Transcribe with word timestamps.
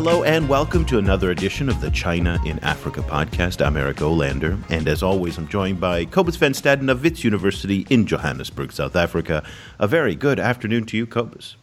Hello 0.00 0.22
and 0.22 0.48
welcome 0.48 0.84
to 0.84 0.98
another 0.98 1.32
edition 1.32 1.68
of 1.68 1.80
the 1.80 1.90
China 1.90 2.38
in 2.46 2.60
Africa 2.60 3.02
podcast. 3.02 3.66
I'm 3.66 3.76
Eric 3.76 3.96
Olander, 3.96 4.56
and 4.70 4.86
as 4.86 5.02
always, 5.02 5.36
I'm 5.36 5.48
joined 5.48 5.80
by 5.80 6.04
Cobus 6.04 6.36
van 6.36 6.52
Staden 6.52 6.88
of 6.88 7.02
Wits 7.02 7.24
University 7.24 7.84
in 7.90 8.06
Johannesburg, 8.06 8.70
South 8.70 8.94
Africa. 8.94 9.42
A 9.80 9.88
very 9.88 10.14
good 10.14 10.38
afternoon 10.38 10.86
to 10.86 10.96
you, 10.96 11.04
Cobus. 11.04 11.56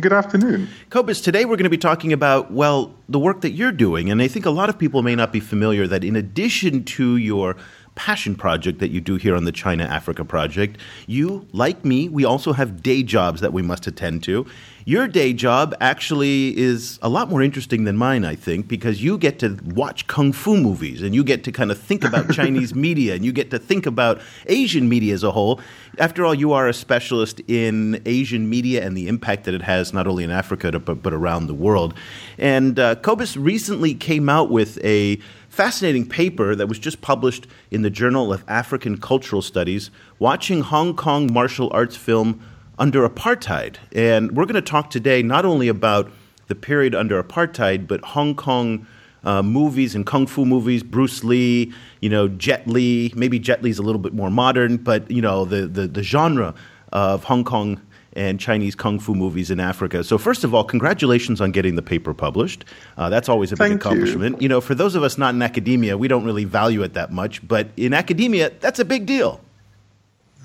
Good 0.00 0.12
afternoon. 0.12 0.68
Cobus, 0.90 1.20
today 1.20 1.44
we're 1.44 1.54
going 1.54 1.62
to 1.62 1.70
be 1.70 1.78
talking 1.78 2.12
about, 2.12 2.50
well, 2.50 2.92
the 3.08 3.20
work 3.20 3.42
that 3.42 3.52
you're 3.52 3.70
doing. 3.70 4.10
And 4.10 4.20
I 4.20 4.26
think 4.26 4.46
a 4.46 4.50
lot 4.50 4.68
of 4.68 4.76
people 4.76 5.04
may 5.04 5.14
not 5.14 5.32
be 5.32 5.38
familiar 5.38 5.86
that 5.86 6.02
in 6.02 6.16
addition 6.16 6.82
to 6.86 7.16
your 7.16 7.54
passion 7.96 8.36
project 8.36 8.78
that 8.78 8.90
you 8.90 9.00
do 9.00 9.16
here 9.16 9.34
on 9.34 9.44
the 9.44 9.52
China 9.52 9.84
Africa 9.84 10.24
Project. 10.24 10.78
You, 11.06 11.48
like 11.52 11.84
me, 11.84 12.08
we 12.08 12.24
also 12.24 12.52
have 12.52 12.82
day 12.82 13.02
jobs 13.02 13.40
that 13.40 13.52
we 13.52 13.62
must 13.62 13.86
attend 13.86 14.22
to. 14.24 14.46
Your 14.88 15.08
day 15.08 15.32
job 15.32 15.74
actually 15.80 16.56
is 16.56 17.00
a 17.02 17.08
lot 17.08 17.28
more 17.28 17.42
interesting 17.42 17.82
than 17.82 17.96
mine, 17.96 18.24
I 18.24 18.36
think, 18.36 18.68
because 18.68 19.02
you 19.02 19.18
get 19.18 19.40
to 19.40 19.58
watch 19.64 20.06
kung 20.06 20.30
fu 20.30 20.56
movies 20.56 21.02
and 21.02 21.12
you 21.12 21.24
get 21.24 21.42
to 21.42 21.50
kind 21.50 21.72
of 21.72 21.78
think 21.80 22.04
about 22.04 22.30
Chinese 22.32 22.72
media 22.72 23.16
and 23.16 23.24
you 23.24 23.32
get 23.32 23.50
to 23.50 23.58
think 23.58 23.84
about 23.84 24.20
Asian 24.46 24.88
media 24.88 25.12
as 25.12 25.24
a 25.24 25.32
whole. 25.32 25.60
After 25.98 26.24
all, 26.24 26.36
you 26.36 26.52
are 26.52 26.68
a 26.68 26.72
specialist 26.72 27.40
in 27.48 28.00
Asian 28.06 28.48
media 28.48 28.86
and 28.86 28.96
the 28.96 29.08
impact 29.08 29.42
that 29.46 29.54
it 29.54 29.62
has 29.62 29.92
not 29.92 30.06
only 30.06 30.22
in 30.22 30.30
Africa 30.30 30.78
but, 30.78 31.02
but 31.02 31.12
around 31.12 31.48
the 31.48 31.54
world. 31.54 31.92
And 32.38 32.78
uh, 32.78 32.94
Cobus 32.94 33.36
recently 33.36 33.92
came 33.92 34.28
out 34.28 34.50
with 34.50 34.78
a 34.84 35.16
fascinating 35.48 36.08
paper 36.08 36.54
that 36.54 36.68
was 36.68 36.78
just 36.78 37.00
published 37.00 37.48
in 37.72 37.82
the 37.82 37.90
Journal 37.90 38.32
of 38.32 38.44
African 38.46 38.98
Cultural 38.98 39.42
Studies, 39.42 39.90
watching 40.20 40.60
Hong 40.60 40.94
Kong 40.94 41.32
martial 41.32 41.70
arts 41.72 41.96
film 41.96 42.40
under 42.78 43.08
apartheid. 43.08 43.76
And 43.92 44.36
we're 44.36 44.44
going 44.44 44.54
to 44.54 44.62
talk 44.62 44.90
today 44.90 45.22
not 45.22 45.44
only 45.44 45.68
about 45.68 46.10
the 46.48 46.54
period 46.54 46.94
under 46.94 47.22
apartheid, 47.22 47.86
but 47.86 48.00
Hong 48.04 48.34
Kong 48.34 48.86
uh, 49.24 49.42
movies 49.42 49.94
and 49.94 50.06
kung 50.06 50.26
fu 50.26 50.44
movies, 50.44 50.82
Bruce 50.82 51.24
Lee, 51.24 51.72
you 52.00 52.08
know, 52.08 52.28
Jet 52.28 52.66
Li. 52.68 53.12
Maybe 53.16 53.38
Jet 53.38 53.62
Li's 53.62 53.78
a 53.78 53.82
little 53.82 54.00
bit 54.00 54.14
more 54.14 54.30
modern, 54.30 54.76
but 54.76 55.10
you 55.10 55.20
know, 55.20 55.44
the 55.44 55.66
the, 55.66 55.88
the 55.88 56.02
genre 56.02 56.54
of 56.92 57.24
Hong 57.24 57.42
Kong 57.42 57.80
and 58.12 58.40
Chinese 58.40 58.74
kung 58.74 58.98
fu 58.98 59.14
movies 59.14 59.50
in 59.50 59.60
Africa. 59.60 60.02
So, 60.04 60.16
first 60.16 60.44
of 60.44 60.54
all, 60.54 60.64
congratulations 60.64 61.40
on 61.40 61.50
getting 61.50 61.76
the 61.76 61.82
paper 61.82 62.14
published. 62.14 62.64
Uh, 62.96 63.10
that's 63.10 63.28
always 63.28 63.52
a 63.52 63.56
big 63.56 63.68
Thank 63.68 63.80
accomplishment. 63.80 64.36
You. 64.36 64.44
you 64.44 64.48
know, 64.48 64.60
for 64.60 64.74
those 64.74 64.94
of 64.94 65.02
us 65.02 65.18
not 65.18 65.34
in 65.34 65.42
academia, 65.42 65.98
we 65.98 66.08
don't 66.08 66.24
really 66.24 66.44
value 66.44 66.82
it 66.82 66.94
that 66.94 67.12
much, 67.12 67.46
but 67.46 67.68
in 67.76 67.92
academia, 67.92 68.50
that's 68.60 68.78
a 68.78 68.84
big 68.84 69.06
deal. 69.06 69.40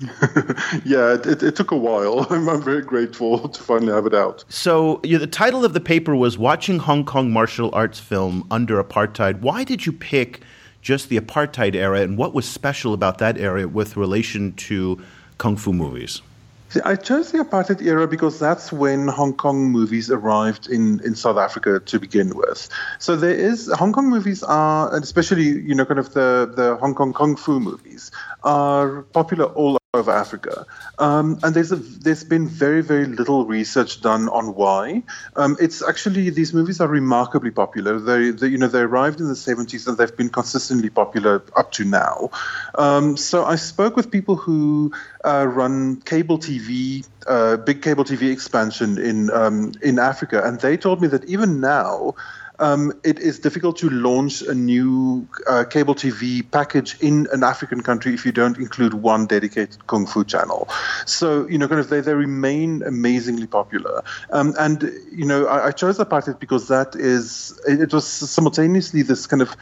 yeah, 0.84 1.14
it, 1.14 1.26
it, 1.26 1.42
it, 1.42 1.56
took 1.56 1.70
a 1.70 1.76
while. 1.76 2.26
I'm, 2.30 2.48
I'm, 2.48 2.62
very 2.62 2.82
grateful 2.82 3.48
to 3.48 3.62
finally 3.62 3.92
have 3.92 4.06
it 4.06 4.14
out. 4.14 4.44
So, 4.48 5.00
you 5.04 5.12
know, 5.12 5.18
the 5.18 5.26
title 5.26 5.64
of 5.64 5.74
the 5.74 5.80
paper 5.80 6.16
was 6.16 6.38
Watching 6.38 6.78
Hong 6.80 7.04
Kong 7.04 7.30
Martial 7.30 7.70
Arts 7.72 8.00
Film 8.00 8.46
Under 8.50 8.82
Apartheid. 8.82 9.40
Why 9.40 9.64
did 9.64 9.86
you 9.86 9.92
pick 9.92 10.40
just 10.80 11.08
the 11.08 11.18
apartheid 11.18 11.74
era, 11.74 12.00
and 12.00 12.18
what 12.18 12.34
was 12.34 12.48
special 12.48 12.92
about 12.92 13.18
that 13.18 13.38
era 13.38 13.68
with 13.68 13.96
relation 13.96 14.52
to 14.54 15.00
kung 15.38 15.56
fu 15.56 15.72
movies? 15.72 16.20
I 16.84 16.96
chose 16.96 17.32
the 17.32 17.38
apartheid 17.38 17.82
era 17.82 18.08
because 18.08 18.38
that's 18.38 18.72
when 18.72 19.08
Hong 19.08 19.34
Kong 19.34 19.70
movies 19.70 20.10
arrived 20.10 20.70
in, 20.70 21.00
in 21.04 21.14
South 21.14 21.36
Africa 21.36 21.80
to 21.80 22.00
begin 22.00 22.34
with. 22.34 22.68
So 22.98 23.14
there 23.14 23.34
is 23.34 23.70
Hong 23.74 23.92
Kong 23.92 24.08
movies 24.08 24.42
are, 24.42 24.94
especially 24.96 25.44
you 25.44 25.74
know, 25.74 25.84
kind 25.84 26.00
of 26.00 26.14
the 26.14 26.50
the 26.56 26.76
Hong 26.76 26.94
Kong 26.94 27.12
kung 27.12 27.36
fu 27.36 27.60
movies 27.60 28.10
are 28.42 29.02
popular 29.12 29.44
all 29.44 29.81
over 29.94 30.10
Africa. 30.10 30.64
Um, 30.98 31.38
and 31.42 31.54
there's 31.54 31.70
a, 31.70 31.76
there's 31.76 32.24
been 32.24 32.48
very 32.48 32.80
very 32.80 33.04
little 33.04 33.44
research 33.44 34.00
done 34.00 34.30
on 34.30 34.54
why. 34.54 35.02
Um, 35.36 35.58
it's 35.60 35.86
actually 35.86 36.30
these 36.30 36.54
movies 36.54 36.80
are 36.80 36.88
remarkably 36.88 37.50
popular. 37.50 37.98
They, 37.98 38.30
they, 38.30 38.46
you 38.46 38.56
know 38.56 38.68
they 38.68 38.80
arrived 38.80 39.20
in 39.20 39.28
the 39.28 39.34
70s 39.34 39.86
and 39.86 39.98
they've 39.98 40.16
been 40.16 40.30
consistently 40.30 40.88
popular 40.88 41.44
up 41.56 41.72
to 41.72 41.84
now. 41.84 42.30
Um, 42.76 43.18
so 43.18 43.44
I 43.44 43.56
spoke 43.56 43.94
with 43.94 44.10
people 44.10 44.34
who 44.34 44.92
uh, 45.26 45.46
run 45.46 45.96
cable 46.00 46.38
TV, 46.38 47.06
uh, 47.26 47.58
big 47.58 47.82
cable 47.82 48.04
TV 48.04 48.32
expansion 48.32 48.96
in 48.96 49.30
um, 49.30 49.72
in 49.82 49.98
Africa, 49.98 50.40
and 50.42 50.58
they 50.58 50.78
told 50.78 51.02
me 51.02 51.08
that 51.08 51.22
even 51.26 51.60
now 51.60 52.14
um, 52.62 52.92
it 53.02 53.18
is 53.18 53.40
difficult 53.40 53.76
to 53.78 53.90
launch 53.90 54.40
a 54.42 54.54
new 54.54 55.26
uh, 55.48 55.64
cable 55.64 55.96
TV 55.96 56.48
package 56.48 56.96
in 57.00 57.26
an 57.32 57.42
African 57.42 57.82
country 57.82 58.14
if 58.14 58.24
you 58.24 58.30
don't 58.30 58.56
include 58.56 58.94
one 58.94 59.26
dedicated 59.26 59.84
kung 59.88 60.06
fu 60.06 60.24
channel. 60.24 60.68
So 61.04 61.46
you 61.48 61.58
know, 61.58 61.66
kind 61.66 61.80
of 61.80 61.88
they, 61.88 62.00
they 62.00 62.14
remain 62.14 62.82
amazingly 62.84 63.48
popular. 63.48 64.02
Um, 64.30 64.54
and 64.58 64.82
you 65.10 65.26
know, 65.26 65.46
I, 65.46 65.66
I 65.66 65.70
chose 65.72 65.98
apartheid 65.98 66.38
because 66.38 66.68
that 66.68 66.94
is 66.94 67.58
it, 67.66 67.80
it 67.80 67.92
was 67.92 68.06
simultaneously 68.06 69.02
this 69.02 69.26
kind 69.26 69.42
of 69.42 69.56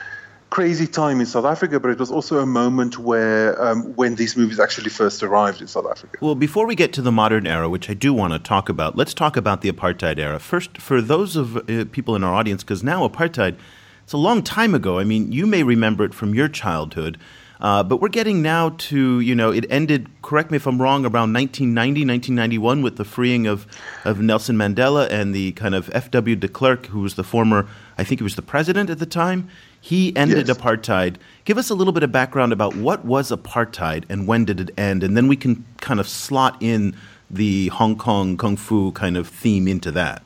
crazy 0.50 0.86
time 0.86 1.20
in 1.20 1.26
South 1.26 1.44
Africa, 1.44 1.78
but 1.78 1.90
it 1.90 1.98
was 1.98 2.10
also 2.10 2.38
a 2.38 2.46
moment 2.46 2.98
where 2.98 3.60
um, 3.62 3.94
when 3.94 4.16
these 4.16 4.36
movies 4.36 4.58
actually 4.58 4.90
first 4.90 5.22
arrived 5.22 5.60
in 5.60 5.68
South 5.68 5.86
Africa. 5.88 6.18
Well, 6.20 6.34
before 6.34 6.66
we 6.66 6.74
get 6.74 6.92
to 6.94 7.02
the 7.02 7.12
modern 7.12 7.46
era, 7.46 7.68
which 7.68 7.88
I 7.88 7.94
do 7.94 8.12
want 8.12 8.32
to 8.32 8.38
talk 8.38 8.68
about, 8.68 8.96
let's 8.96 9.14
talk 9.14 9.36
about 9.36 9.62
the 9.62 9.70
apartheid 9.70 10.18
era 10.18 10.40
first. 10.40 10.78
For 10.78 11.00
those 11.00 11.36
of 11.36 11.56
uh, 11.56 11.84
people 11.92 12.16
in 12.16 12.24
our 12.24 12.34
audience, 12.34 12.64
because 12.64 12.82
now 12.82 13.06
apartheid, 13.08 13.56
it's 14.02 14.12
a 14.12 14.18
long 14.18 14.42
time 14.42 14.74
ago. 14.74 14.98
I 14.98 15.04
mean, 15.04 15.30
you 15.30 15.46
may 15.46 15.62
remember 15.62 16.04
it 16.04 16.12
from 16.12 16.34
your 16.34 16.48
childhood. 16.48 17.16
Uh, 17.60 17.82
but 17.82 18.00
we're 18.00 18.08
getting 18.08 18.40
now 18.40 18.70
to, 18.70 19.20
you 19.20 19.34
know, 19.34 19.52
it 19.52 19.66
ended, 19.68 20.08
correct 20.22 20.50
me 20.50 20.56
if 20.56 20.66
I'm 20.66 20.80
wrong, 20.80 21.04
around 21.04 21.34
1990, 21.34 22.06
1991 22.06 22.80
with 22.80 22.96
the 22.96 23.04
freeing 23.04 23.46
of, 23.46 23.66
of 24.02 24.18
Nelson 24.18 24.56
Mandela 24.56 25.06
and 25.10 25.34
the 25.34 25.52
kind 25.52 25.74
of 25.74 25.90
F.W. 25.92 26.36
de 26.36 26.48
Klerk, 26.48 26.86
who 26.86 27.00
was 27.00 27.16
the 27.16 27.22
former, 27.22 27.68
I 27.98 28.04
think 28.04 28.20
he 28.20 28.24
was 28.24 28.36
the 28.36 28.42
president 28.42 28.88
at 28.88 28.98
the 28.98 29.04
time. 29.04 29.50
He 29.80 30.14
ended 30.14 30.48
yes. 30.48 30.56
apartheid. 30.56 31.16
Give 31.44 31.58
us 31.58 31.70
a 31.70 31.74
little 31.74 31.92
bit 31.92 32.02
of 32.02 32.12
background 32.12 32.52
about 32.52 32.76
what 32.76 33.04
was 33.04 33.30
apartheid 33.30 34.04
and 34.08 34.26
when 34.26 34.44
did 34.44 34.60
it 34.60 34.70
end, 34.78 35.02
and 35.02 35.16
then 35.16 35.26
we 35.26 35.36
can 35.36 35.64
kind 35.78 36.00
of 36.00 36.08
slot 36.08 36.56
in 36.60 36.94
the 37.30 37.68
Hong 37.68 37.96
Kong 37.96 38.36
kung 38.36 38.56
fu 38.56 38.92
kind 38.92 39.16
of 39.16 39.28
theme 39.28 39.68
into 39.68 39.90
that. 39.92 40.22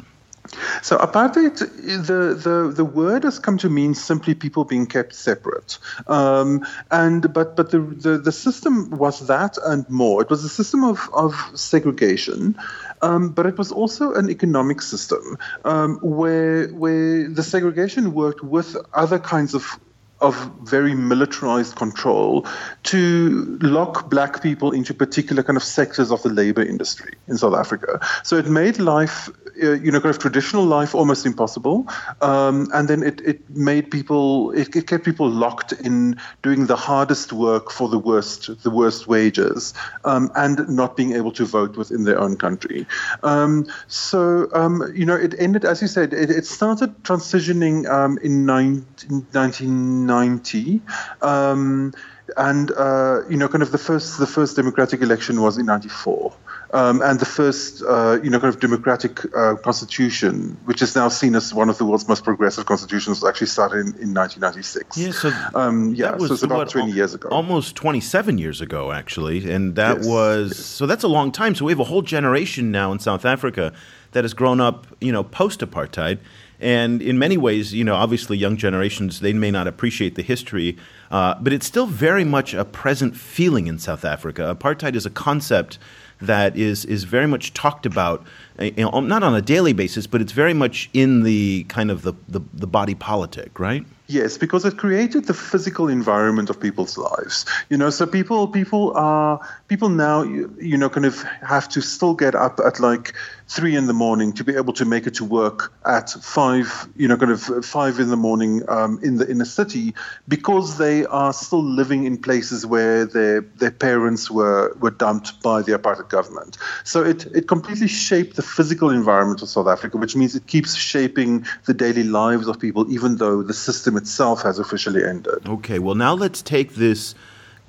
So 0.82 0.98
apartheid, 0.98 1.58
the, 1.58 2.34
the, 2.34 2.72
the 2.74 2.84
word 2.84 3.24
has 3.24 3.38
come 3.38 3.56
to 3.58 3.70
mean 3.70 3.94
simply 3.94 4.34
people 4.34 4.64
being 4.64 4.86
kept 4.86 5.14
separate. 5.14 5.78
Um, 6.06 6.66
and 6.90 7.32
but 7.32 7.56
but 7.56 7.70
the, 7.70 7.80
the, 7.80 8.18
the 8.18 8.32
system 8.32 8.90
was 8.90 9.26
that 9.26 9.56
and 9.64 9.88
more. 9.88 10.22
It 10.22 10.30
was 10.30 10.44
a 10.44 10.48
system 10.48 10.84
of, 10.84 11.08
of 11.14 11.34
segregation, 11.54 12.56
um, 13.04 13.28
but 13.30 13.46
it 13.46 13.58
was 13.58 13.70
also 13.70 14.14
an 14.14 14.30
economic 14.30 14.80
system 14.80 15.38
um, 15.64 15.98
where 16.02 16.68
where 16.68 17.28
the 17.28 17.42
segregation 17.42 18.14
worked 18.14 18.42
with 18.42 18.76
other 18.92 19.18
kinds 19.18 19.54
of 19.54 19.78
of 20.24 20.50
very 20.62 20.94
militarized 20.94 21.76
control 21.76 22.46
to 22.84 23.58
lock 23.62 24.10
black 24.10 24.42
people 24.42 24.72
into 24.72 24.94
particular 24.94 25.42
kind 25.42 25.56
of 25.56 25.62
sectors 25.62 26.10
of 26.10 26.22
the 26.22 26.28
labor 26.28 26.62
industry 26.62 27.14
in 27.28 27.36
South 27.36 27.54
Africa. 27.54 28.00
So 28.22 28.36
it 28.36 28.46
made 28.46 28.78
life 28.78 29.30
uh, 29.62 29.72
you 29.72 29.92
know, 29.92 30.00
kind 30.00 30.12
of 30.12 30.18
traditional 30.18 30.64
life 30.64 30.94
almost 30.94 31.24
impossible. 31.24 31.86
Um, 32.20 32.68
and 32.74 32.88
then 32.88 33.04
it, 33.04 33.20
it 33.20 33.48
made 33.50 33.88
people, 33.88 34.50
it, 34.50 34.74
it, 34.74 34.88
kept 34.88 35.04
people 35.04 35.28
locked 35.28 35.70
in 35.72 36.18
doing 36.42 36.66
the 36.66 36.74
hardest 36.74 37.32
work 37.32 37.70
for 37.70 37.88
the 37.88 37.98
worst, 37.98 38.62
the 38.64 38.70
worst 38.70 39.06
wages, 39.06 39.72
um, 40.04 40.30
and 40.34 40.68
not 40.68 40.96
being 40.96 41.12
able 41.12 41.30
to 41.32 41.44
vote 41.44 41.76
within 41.76 42.02
their 42.02 42.18
own 42.18 42.36
country. 42.36 42.84
Um, 43.22 43.66
so, 43.86 44.48
um, 44.54 44.92
you 44.92 45.06
know, 45.06 45.14
it 45.14 45.34
ended, 45.38 45.64
as 45.64 45.80
you 45.80 45.88
said, 45.88 46.12
it, 46.12 46.30
it 46.30 46.46
started 46.46 47.04
transitioning 47.04 47.88
um, 47.88 48.18
in 48.22 48.46
19, 48.46 50.06
1990 50.14 50.80
um, 51.22 51.92
and 52.36 52.70
uh, 52.72 53.20
you 53.28 53.36
know, 53.36 53.48
kind 53.48 53.62
of 53.62 53.70
the 53.70 53.78
first 53.78 54.18
the 54.18 54.26
first 54.26 54.56
democratic 54.56 55.02
election 55.02 55.40
was 55.40 55.58
in 55.58 55.66
'94. 55.66 56.34
Um, 56.72 57.02
and 57.02 57.20
the 57.20 57.26
first, 57.26 57.84
uh, 57.88 58.18
you 58.20 58.30
know, 58.30 58.40
kind 58.40 58.52
of 58.52 58.60
democratic 58.60 59.24
uh, 59.36 59.54
constitution, 59.56 60.56
which 60.64 60.82
is 60.82 60.96
now 60.96 61.08
seen 61.08 61.36
as 61.36 61.54
one 61.54 61.68
of 61.68 61.78
the 61.78 61.84
world's 61.84 62.08
most 62.08 62.24
progressive 62.24 62.66
constitutions, 62.66 63.24
actually 63.24 63.46
started 63.46 63.76
in, 63.76 63.86
in 64.02 64.14
1996. 64.14 64.98
Yeah, 64.98 65.12
so 65.12 65.30
um, 65.54 65.94
yeah, 65.94 66.16
was, 66.16 66.28
so 66.28 66.34
it's 66.34 66.42
about 66.42 66.58
what, 66.58 66.70
20 66.70 66.90
years 66.90 67.14
ago. 67.14 67.28
Almost 67.28 67.76
27 67.76 68.38
years 68.38 68.60
ago, 68.60 68.90
actually, 68.90 69.48
and 69.48 69.76
that 69.76 69.98
yes, 69.98 70.06
was 70.06 70.58
so 70.58 70.86
that's 70.86 71.04
a 71.04 71.08
long 71.08 71.30
time. 71.30 71.54
So 71.54 71.64
we 71.64 71.72
have 71.72 71.80
a 71.80 71.84
whole 71.84 72.02
generation 72.02 72.72
now 72.72 72.90
in 72.90 72.98
South 72.98 73.24
Africa 73.24 73.72
that 74.10 74.24
has 74.24 74.34
grown 74.34 74.60
up, 74.60 74.88
you 75.00 75.12
know, 75.12 75.22
post-apartheid. 75.22 76.18
And 76.60 77.02
in 77.02 77.18
many 77.18 77.36
ways, 77.36 77.74
you 77.74 77.84
know, 77.84 77.94
obviously 77.94 78.36
young 78.36 78.56
generations, 78.56 79.20
they 79.20 79.32
may 79.32 79.50
not 79.50 79.66
appreciate 79.66 80.14
the 80.14 80.22
history, 80.22 80.76
uh, 81.10 81.34
but 81.40 81.52
it's 81.52 81.66
still 81.66 81.86
very 81.86 82.24
much 82.24 82.54
a 82.54 82.64
present 82.64 83.16
feeling 83.16 83.66
in 83.66 83.78
South 83.78 84.04
Africa. 84.04 84.56
Apartheid 84.56 84.94
is 84.94 85.04
a 85.04 85.10
concept 85.10 85.78
that 86.20 86.56
is 86.56 86.84
is 86.84 87.04
very 87.04 87.26
much 87.26 87.52
talked 87.54 87.86
about, 87.86 88.24
uh, 88.58 88.64
you 88.64 88.84
know, 88.84 89.00
not 89.00 89.22
on 89.22 89.34
a 89.34 89.42
daily 89.42 89.72
basis, 89.72 90.06
but 90.06 90.20
it's 90.20 90.32
very 90.32 90.54
much 90.54 90.88
in 90.92 91.22
the 91.22 91.64
kind 91.64 91.90
of 91.90 92.02
the, 92.02 92.12
the, 92.28 92.40
the 92.52 92.66
body 92.66 92.94
politic, 92.94 93.58
right? 93.58 93.84
Yes, 94.06 94.36
because 94.36 94.64
it 94.64 94.76
created 94.76 95.24
the 95.24 95.34
physical 95.34 95.88
environment 95.88 96.50
of 96.50 96.60
people's 96.60 96.98
lives. 96.98 97.46
You 97.70 97.78
know, 97.78 97.90
so 97.90 98.06
people 98.06 98.48
people 98.48 98.92
are 98.94 99.40
people 99.68 99.88
now 99.88 100.22
you, 100.22 100.54
you 100.60 100.76
know 100.76 100.88
kind 100.88 101.06
of 101.06 101.22
have 101.42 101.68
to 101.68 101.80
still 101.80 102.14
get 102.14 102.34
up 102.34 102.60
at 102.64 102.80
like 102.80 103.14
three 103.48 103.76
in 103.76 103.86
the 103.86 103.92
morning 103.92 104.32
to 104.32 104.44
be 104.44 104.54
able 104.56 104.72
to 104.72 104.84
make 104.84 105.06
it 105.06 105.14
to 105.14 105.24
work 105.24 105.72
at 105.84 106.10
five, 106.10 106.88
you 106.96 107.06
know, 107.06 107.16
kind 107.16 107.30
of 107.30 107.64
five 107.64 107.98
in 107.98 108.08
the 108.08 108.16
morning 108.16 108.62
um, 108.68 108.98
in 109.02 109.16
the 109.16 109.30
inner 109.30 109.44
city, 109.44 109.94
because 110.26 110.78
they 110.78 111.04
are 111.06 111.32
still 111.32 111.62
living 111.62 112.04
in 112.04 112.16
places 112.16 112.64
where 112.66 113.04
their 113.04 113.42
their 113.42 113.70
parents 113.70 114.30
were 114.30 114.74
were 114.80 114.90
dumped 114.90 115.42
by 115.42 115.62
the 115.62 115.72
apartheid 115.72 116.08
government. 116.08 116.56
So 116.84 117.04
it 117.04 117.26
it 117.26 117.48
completely 117.48 117.88
shaped 117.88 118.36
the 118.36 118.42
physical 118.42 118.90
environment 118.90 119.42
of 119.42 119.48
South 119.48 119.68
Africa, 119.68 119.98
which 119.98 120.16
means 120.16 120.34
it 120.34 120.46
keeps 120.46 120.74
shaping 120.74 121.46
the 121.66 121.74
daily 121.74 122.04
lives 122.04 122.48
of 122.48 122.58
people, 122.58 122.90
even 122.90 123.16
though 123.16 123.42
the 123.42 123.54
system 123.54 123.96
itself 123.96 124.42
has 124.42 124.58
officially 124.58 125.04
ended. 125.04 125.46
Okay, 125.46 125.78
well 125.78 125.94
now 125.94 126.14
let's 126.14 126.42
take 126.42 126.74
this 126.74 127.14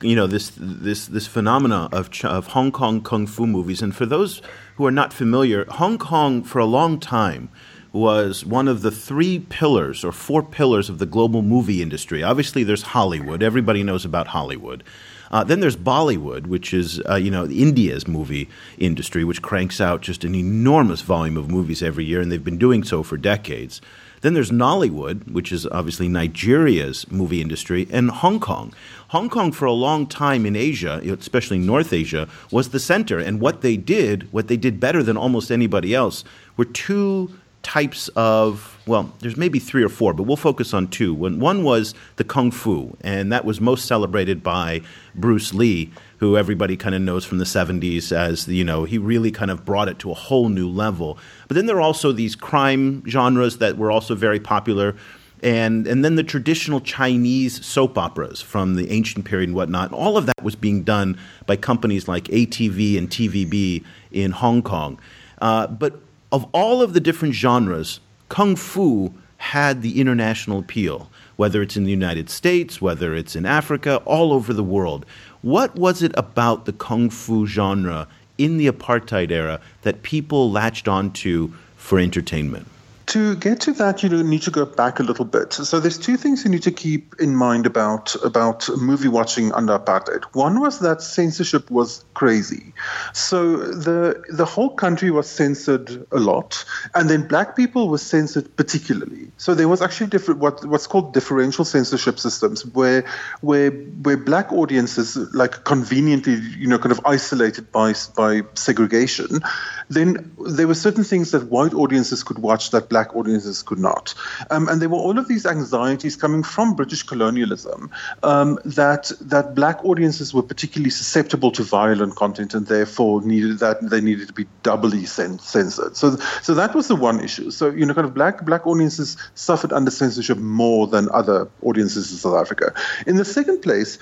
you 0.02 0.16
know 0.16 0.28
this 0.28 0.52
this 0.58 1.08
this 1.08 1.28
phenomena 1.28 1.90
of 1.92 2.10
of 2.24 2.48
Hong 2.48 2.72
Kong 2.72 3.02
kung 3.02 3.28
fu 3.28 3.48
movies. 3.48 3.82
And 3.82 3.96
for 3.96 4.06
those 4.06 4.42
who 4.76 4.86
are 4.86 4.92
not 4.92 5.14
familiar, 5.14 5.66
Hong 5.66 5.98
Kong 5.98 6.44
for 6.44 6.60
a 6.60 6.66
long 6.66 7.00
time 7.00 7.50
was 7.92 8.46
one 8.46 8.68
of 8.68 8.82
the 8.82 8.92
three 8.92 9.40
pillars 9.40 10.04
or 10.04 10.12
four 10.12 10.44
pillars 10.44 10.90
of 10.90 11.00
the 11.00 11.06
global 11.06 11.42
movie 11.42 11.82
industry. 11.82 12.22
Obviously, 12.22 12.64
there's 12.64 12.82
Hollywood. 12.82 13.42
Everybody 13.42 13.84
knows 13.84 14.04
about 14.04 14.28
Hollywood. 14.28 14.84
Uh, 15.32 15.44
then 15.44 15.60
there's 15.60 15.78
Bollywood, 15.78 16.48
which 16.48 16.74
is 16.74 17.02
uh, 17.10 17.16
you 17.16 17.32
know 17.32 17.46
India's 17.48 18.08
movie 18.08 18.50
industry, 18.78 19.24
which 19.24 19.42
cranks 19.42 19.80
out 19.80 20.02
just 20.02 20.24
an 20.24 20.36
enormous 20.36 21.02
volume 21.02 21.38
of 21.38 21.50
movies 21.50 21.82
every 21.82 22.06
year, 22.06 22.22
and 22.22 22.32
they've 22.32 22.44
been 22.44 22.58
doing 22.58 22.84
so 22.84 23.02
for 23.02 23.18
decades. 23.18 23.82
Then 24.26 24.34
there's 24.34 24.50
Nollywood, 24.50 25.32
which 25.32 25.52
is 25.52 25.68
obviously 25.68 26.08
Nigeria's 26.08 27.06
movie 27.12 27.42
industry, 27.42 27.88
and 27.92 28.10
Hong 28.10 28.40
Kong. 28.40 28.74
Hong 29.10 29.30
Kong, 29.30 29.52
for 29.52 29.66
a 29.66 29.72
long 29.72 30.08
time 30.08 30.48
in 30.48 30.56
Asia, 30.56 31.00
especially 31.06 31.60
North 31.60 31.94
Asia, 31.94 32.28
was 32.50 32.70
the 32.70 32.80
center. 32.80 33.20
And 33.20 33.40
what 33.40 33.62
they 33.62 33.78
did, 33.78 34.34
what 34.34 34.48
they 34.48 34.58
did 34.58 34.80
better 34.80 35.04
than 35.04 35.16
almost 35.16 35.52
anybody 35.52 35.94
else, 35.94 36.24
were 36.58 36.66
two 36.66 37.38
types 37.62 38.08
of 38.16 38.80
well 38.86 39.12
there's 39.22 39.38
maybe 39.38 39.58
three 39.58 39.84
or 39.84 39.90
four 39.90 40.14
but 40.14 40.22
we'll 40.22 40.38
focus 40.38 40.72
on 40.72 40.88
two 40.88 41.16
one 41.16 41.64
was 41.64 41.96
the 42.18 42.24
kung 42.24 42.52
fu 42.52 42.96
and 43.02 43.32
that 43.32 43.44
was 43.44 43.60
most 43.60 43.86
celebrated 43.86 44.44
by 44.44 44.80
bruce 45.16 45.52
lee 45.52 45.92
who 46.26 46.38
everybody 46.38 46.76
kind 46.76 46.96
of 46.96 47.02
knows 47.02 47.24
from 47.24 47.38
the 47.38 47.46
70s 47.46 48.12
as 48.12 48.48
you 48.48 48.64
know 48.64 48.84
he 48.84 48.98
really 48.98 49.32
kind 49.32 49.52
of 49.52 49.64
brought 49.64 49.88
it 49.88 50.00
to 50.00 50.12
a 50.12 50.16
whole 50.16 50.50
new 50.50 50.68
level 50.68 51.18
but 51.48 51.56
then 51.56 51.68
there 51.68 51.78
are 51.78 51.82
also 51.82 52.12
these 52.12 52.36
crime 52.36 53.04
genres 53.08 53.60
that 53.60 53.78
were 53.78 53.92
also 53.92 54.16
very 54.16 54.40
popular 54.40 54.96
and 55.44 55.86
and 55.86 56.04
then 56.04 56.16
the 56.16 56.24
traditional 56.24 56.82
Chinese 56.82 57.64
soap 57.64 57.98
operas 57.98 58.42
from 58.42 58.76
the 58.76 58.90
ancient 58.90 59.26
period 59.26 59.50
and 59.50 59.56
whatnot. 59.56 59.92
All 59.92 60.18
of 60.18 60.26
that 60.26 60.42
was 60.42 60.56
being 60.56 60.84
done 60.84 61.20
by 61.46 61.56
companies 61.56 62.08
like 62.08 62.24
ATV 62.26 62.98
and 62.98 63.10
TVB 63.10 63.84
in 64.12 64.32
Hong 64.32 64.62
Kong. 64.62 65.00
Uh, 65.42 65.68
but 65.68 66.00
of 66.32 66.48
all 66.54 66.82
of 66.82 66.94
the 66.94 67.00
different 67.00 67.36
genres, 67.36 68.00
kung 68.30 68.56
fu 68.56 69.14
had 69.38 69.82
the 69.82 70.00
international 70.00 70.60
appeal, 70.60 71.12
whether 71.36 71.62
it's 71.62 71.78
in 71.78 71.84
the 71.84 71.92
United 71.92 72.30
States, 72.30 72.82
whether 72.82 73.14
it's 73.14 73.36
in 73.36 73.46
Africa, 73.46 73.98
all 74.06 74.34
over 74.34 74.54
the 74.54 74.64
world. 74.64 75.06
What 75.46 75.76
was 75.76 76.02
it 76.02 76.12
about 76.18 76.66
the 76.66 76.74
kung 76.74 77.12
fu 77.12 77.46
genre 77.46 78.08
in 78.36 78.58
the 78.58 78.66
apartheid 78.66 79.30
era 79.30 79.62
that 79.84 80.02
people 80.02 80.50
latched 80.50 80.88
onto 80.88 81.54
for 81.78 82.00
entertainment? 82.00 82.66
To 83.08 83.36
get 83.36 83.62
to 83.62 83.72
that, 83.74 84.02
you 84.02 84.10
need 84.24 84.42
to 84.44 84.52
go 84.52 84.66
back 84.66 85.00
a 85.00 85.04
little 85.04 85.26
bit. 85.26 85.54
So 85.54 85.80
there's 85.80 85.98
two 85.98 86.18
things 86.18 86.44
you 86.44 86.50
need 86.50 86.64
to 86.64 86.72
keep 86.72 87.16
in 87.20 87.36
mind 87.36 87.66
about 87.66 88.16
about 88.24 88.68
movie 88.78 89.08
watching 89.08 89.52
under 89.52 89.78
apartheid. 89.78 90.24
One 90.34 90.60
was 90.60 90.80
that 90.80 91.02
censorship 91.02 91.70
was 91.70 92.04
crazy. 92.16 92.74
So 93.14 93.58
the 93.58 94.24
the 94.30 94.46
whole 94.46 94.72
country 94.72 95.12
was 95.12 95.30
censored 95.30 96.08
a 96.12 96.20
lot, 96.20 96.66
and 96.96 97.08
then 97.10 97.28
black 97.28 97.56
people 97.56 97.90
were 97.90 98.00
censored 98.00 98.56
particularly. 98.56 99.30
So 99.38 99.54
there 99.54 99.68
was 99.68 99.82
actually 99.82 100.08
different 100.08 100.40
what 100.40 100.66
what's 100.66 100.88
called 100.88 101.14
differential 101.14 101.66
censorship 101.66 102.18
systems, 102.18 102.66
where 102.66 103.06
where 103.42 103.72
where 103.72 104.18
black 104.18 104.52
audiences 104.52 105.16
like 105.34 105.64
conveniently 105.64 106.40
you 106.58 106.68
know 106.68 106.80
kind 106.80 106.92
of 106.92 107.02
isolated 107.06 107.72
by 107.72 107.94
by 108.16 108.42
segregation. 108.56 109.42
Then 109.90 110.36
there 110.48 110.68
were 110.68 110.74
certain 110.74 111.04
things 111.04 111.32
that 111.32 111.52
white 111.52 111.74
audiences 111.74 112.24
could 112.24 112.40
watch 112.40 112.72
that 112.72 112.90
black 112.96 113.14
audiences 113.14 113.62
could 113.62 113.80
not. 113.80 114.14
Um, 114.50 114.70
and 114.70 114.82
there 114.82 114.88
were 114.88 115.04
all 115.08 115.18
of 115.20 115.28
these 115.28 115.46
anxieties 115.46 116.16
coming 116.16 116.44
from 116.44 116.76
British 116.76 117.04
colonialism 117.04 117.92
um, 118.24 118.58
that 118.64 119.12
that 119.20 119.54
black 119.54 119.84
audiences 119.84 120.34
were 120.34 120.46
particularly 120.54 120.94
susceptible 121.02 121.52
to 121.52 121.64
violent 121.64 122.16
content 122.16 122.54
and 122.54 122.68
therefore 122.68 123.22
needed 123.22 123.60
that 123.60 123.78
they 123.90 124.00
needed 124.00 124.28
to 124.28 124.34
be 124.34 124.48
doubly 124.64 125.06
censored. 125.06 125.98
So 125.98 126.16
so 126.42 126.54
that 126.54 126.74
was 126.74 126.88
the 126.88 126.96
one 126.96 127.20
issue. 127.20 127.52
So 127.52 127.70
you 127.70 127.86
know, 127.86 127.94
kind 127.94 128.08
of 128.08 128.14
black 128.14 128.46
black 128.46 128.66
audiences 128.66 129.18
suffered 129.34 129.74
under 129.74 129.92
censorship 129.92 130.38
more 130.38 130.88
than 130.88 131.10
other 131.12 131.50
audiences 131.62 132.12
in 132.12 132.18
South 132.18 132.40
Africa. 132.40 132.74
In 133.06 133.18
the 133.18 133.26
second 133.26 133.62
place, 133.62 134.00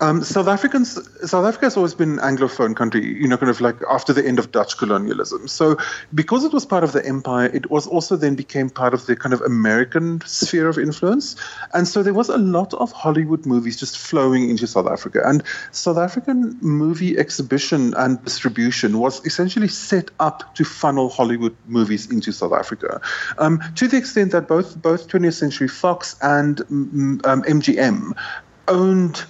um, 0.00 0.22
South 0.22 0.48
Africans, 0.48 0.94
South 1.28 1.44
Africa 1.44 1.66
has 1.66 1.76
always 1.76 1.94
been 1.94 2.18
an 2.18 2.36
Anglophone 2.36 2.76
country, 2.76 3.04
you 3.04 3.26
know, 3.26 3.36
kind 3.36 3.50
of 3.50 3.60
like 3.60 3.76
after 3.90 4.12
the 4.12 4.24
end 4.24 4.38
of 4.38 4.52
Dutch 4.52 4.76
colonialism. 4.76 5.48
So, 5.48 5.76
because 6.14 6.44
it 6.44 6.52
was 6.52 6.64
part 6.64 6.84
of 6.84 6.92
the 6.92 7.04
empire, 7.04 7.46
it 7.46 7.70
was 7.70 7.86
also 7.86 8.16
then 8.16 8.34
became 8.34 8.70
part 8.70 8.94
of 8.94 9.06
the 9.06 9.16
kind 9.16 9.32
of 9.32 9.40
American 9.40 10.20
sphere 10.22 10.68
of 10.68 10.78
influence. 10.78 11.36
And 11.74 11.88
so 11.88 12.02
there 12.02 12.14
was 12.14 12.28
a 12.28 12.38
lot 12.38 12.74
of 12.74 12.92
Hollywood 12.92 13.44
movies 13.46 13.76
just 13.76 13.98
flowing 13.98 14.48
into 14.48 14.66
South 14.66 14.86
Africa. 14.86 15.22
And 15.24 15.42
South 15.72 15.98
African 15.98 16.56
movie 16.60 17.18
exhibition 17.18 17.94
and 17.94 18.22
distribution 18.24 18.98
was 18.98 19.24
essentially 19.26 19.68
set 19.68 20.10
up 20.20 20.54
to 20.54 20.64
funnel 20.64 21.08
Hollywood 21.08 21.56
movies 21.66 22.10
into 22.10 22.32
South 22.32 22.52
Africa, 22.52 23.00
um, 23.38 23.62
to 23.74 23.88
the 23.88 23.96
extent 23.96 24.32
that 24.32 24.48
both 24.48 24.80
both 24.80 25.08
20th 25.08 25.34
Century 25.34 25.68
Fox 25.68 26.16
and 26.22 26.60
um, 26.60 27.42
MGM 27.42 28.12
owned 28.68 29.24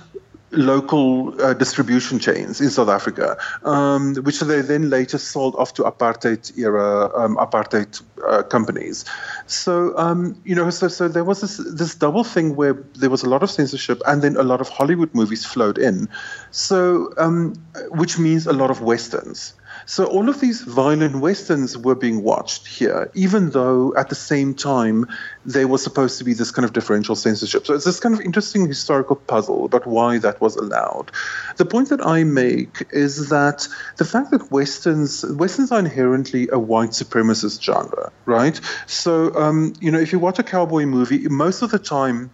local 0.51 1.41
uh, 1.43 1.55
distribution 1.55 2.19
chains 2.19 2.61
in 2.61 2.71
South 2.71 2.89
Africa, 2.89 3.37
um, 3.65 4.15
which 4.17 4.41
they 4.41 4.61
then 4.61 4.91
later 4.91 5.19
sold 5.19 5.55
off 5.57 5.75
to 5.75 5.83
apartheid 5.83 6.57
era 6.57 7.11
um, 7.15 7.37
apartheid 7.37 8.01
uh, 8.27 8.43
companies. 8.45 9.05
So 9.47 9.97
um, 9.97 10.41
you 10.45 10.55
know, 10.55 10.71
so 10.71 10.89
so 10.89 11.09
there 11.09 11.25
was 11.25 11.41
this 11.41 11.57
this 11.57 11.95
double 11.95 12.25
thing 12.25 12.57
where 12.57 12.75
there 12.95 13.11
was 13.11 13.23
a 13.23 13.29
lot 13.29 13.43
of 13.43 13.51
censorship, 13.51 14.01
and 14.07 14.23
then 14.23 14.37
a 14.37 14.43
lot 14.43 14.61
of 14.61 14.69
Hollywood 14.69 15.15
movies 15.15 15.45
flowed 15.45 15.79
in. 15.79 16.09
So 16.51 17.13
um, 17.19 17.55
which 17.91 18.19
means 18.19 18.47
a 18.47 18.53
lot 18.53 18.71
of 18.71 18.81
westerns. 18.81 19.55
So 19.89 20.05
all 20.05 20.29
of 20.29 20.39
these 20.39 20.61
violent 20.61 21.17
westerns 21.17 21.79
were 21.79 21.95
being 21.95 22.23
watched 22.23 22.67
here, 22.67 23.11
even 23.15 23.51
though 23.51 23.95
at 23.97 24.11
the 24.11 24.15
same 24.15 24.53
time 24.53 25.07
they 25.47 25.65
were 25.65 25.79
supposed 25.79 26.19
to 26.19 26.25
be 26.25 26.35
this 26.35 26.51
kind 26.51 26.67
of 26.67 26.75
differential 26.75 27.17
censorship. 27.17 27.67
So 27.67 27.73
it's 27.73 27.87
this 27.87 27.99
kind 27.99 28.15
of 28.15 28.21
interesting 28.21 28.69
historical 28.69 29.17
puzzle 29.17 29.65
about 29.65 29.87
why 29.87 30.19
that 30.19 30.43
was 30.43 30.57
allowed. 30.57 31.11
The 31.57 31.65
point 31.65 31.89
that 31.89 32.05
I 32.05 32.23
make 32.25 32.87
is 32.91 33.31
that 33.31 33.67
the 33.97 34.05
fact 34.05 34.31
that 34.33 34.53
westerns 34.53 35.25
westerns 35.25 35.73
are 35.73 35.79
inherently 35.79 36.51
a 36.53 36.59
white 36.59 36.91
supremacist 36.91 37.63
genre, 37.63 38.13
right? 38.27 38.61
So 38.87 39.35
um, 39.37 39.73
you 39.81 39.91
know, 39.91 39.99
if 39.99 40.13
you 40.13 40.19
watch 40.19 40.39
a 40.39 40.43
cowboy 40.43 40.85
movie, 40.85 41.27
most 41.29 41.63
of 41.63 41.71
the 41.71 41.79
time 41.79 42.31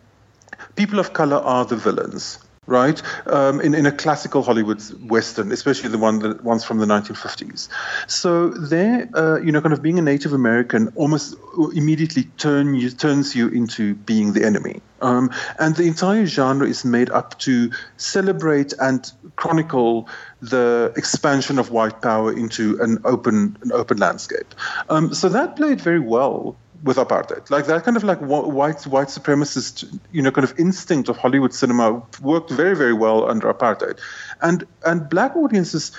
people 0.74 0.98
of 0.98 1.12
color 1.12 1.36
are 1.36 1.64
the 1.64 1.76
villains 1.76 2.40
right? 2.66 3.00
Um, 3.26 3.60
in, 3.60 3.74
in 3.74 3.86
a 3.86 3.92
classical 3.92 4.42
Hollywood 4.42 4.82
Western, 5.02 5.52
especially 5.52 5.90
the 5.90 5.98
one 5.98 6.18
the 6.18 6.34
ones 6.42 6.64
from 6.64 6.78
the 6.78 6.86
1950s. 6.86 7.68
So 8.06 8.48
there, 8.48 9.08
uh, 9.14 9.40
you 9.40 9.52
know, 9.52 9.60
kind 9.60 9.72
of 9.72 9.82
being 9.82 9.98
a 9.98 10.02
Native 10.02 10.32
American 10.32 10.92
almost 10.96 11.36
immediately 11.74 12.24
turn 12.38 12.74
you, 12.74 12.90
turns 12.90 13.34
you 13.34 13.48
into 13.48 13.94
being 13.94 14.32
the 14.32 14.44
enemy. 14.44 14.80
Um, 15.00 15.30
and 15.58 15.76
the 15.76 15.84
entire 15.84 16.24
genre 16.24 16.66
is 16.66 16.84
made 16.84 17.10
up 17.10 17.38
to 17.40 17.70
celebrate 17.98 18.72
and 18.80 19.10
chronicle 19.36 20.08
the 20.40 20.92
expansion 20.96 21.58
of 21.58 21.70
white 21.70 22.00
power 22.00 22.32
into 22.32 22.80
an 22.80 22.98
open 23.04 23.58
an 23.62 23.72
open 23.72 23.98
landscape. 23.98 24.54
Um, 24.88 25.12
so 25.12 25.28
that 25.28 25.56
played 25.56 25.80
very 25.80 26.00
well 26.00 26.56
with 26.84 26.98
apartheid. 26.98 27.50
Like 27.50 27.66
that 27.66 27.82
kind 27.84 27.96
of 27.96 28.04
like 28.04 28.20
white 28.20 28.86
white 28.86 29.08
supremacist, 29.08 29.98
you 30.12 30.22
know, 30.22 30.30
kind 30.30 30.44
of 30.44 30.58
instinct 30.58 31.08
of 31.08 31.16
Hollywood 31.16 31.52
cinema 31.52 32.02
worked 32.22 32.50
very 32.50 32.76
very 32.76 32.92
well 32.92 33.28
under 33.28 33.52
apartheid, 33.52 33.98
and 34.40 34.64
and 34.84 35.08
black 35.08 35.34
audiences 35.34 35.92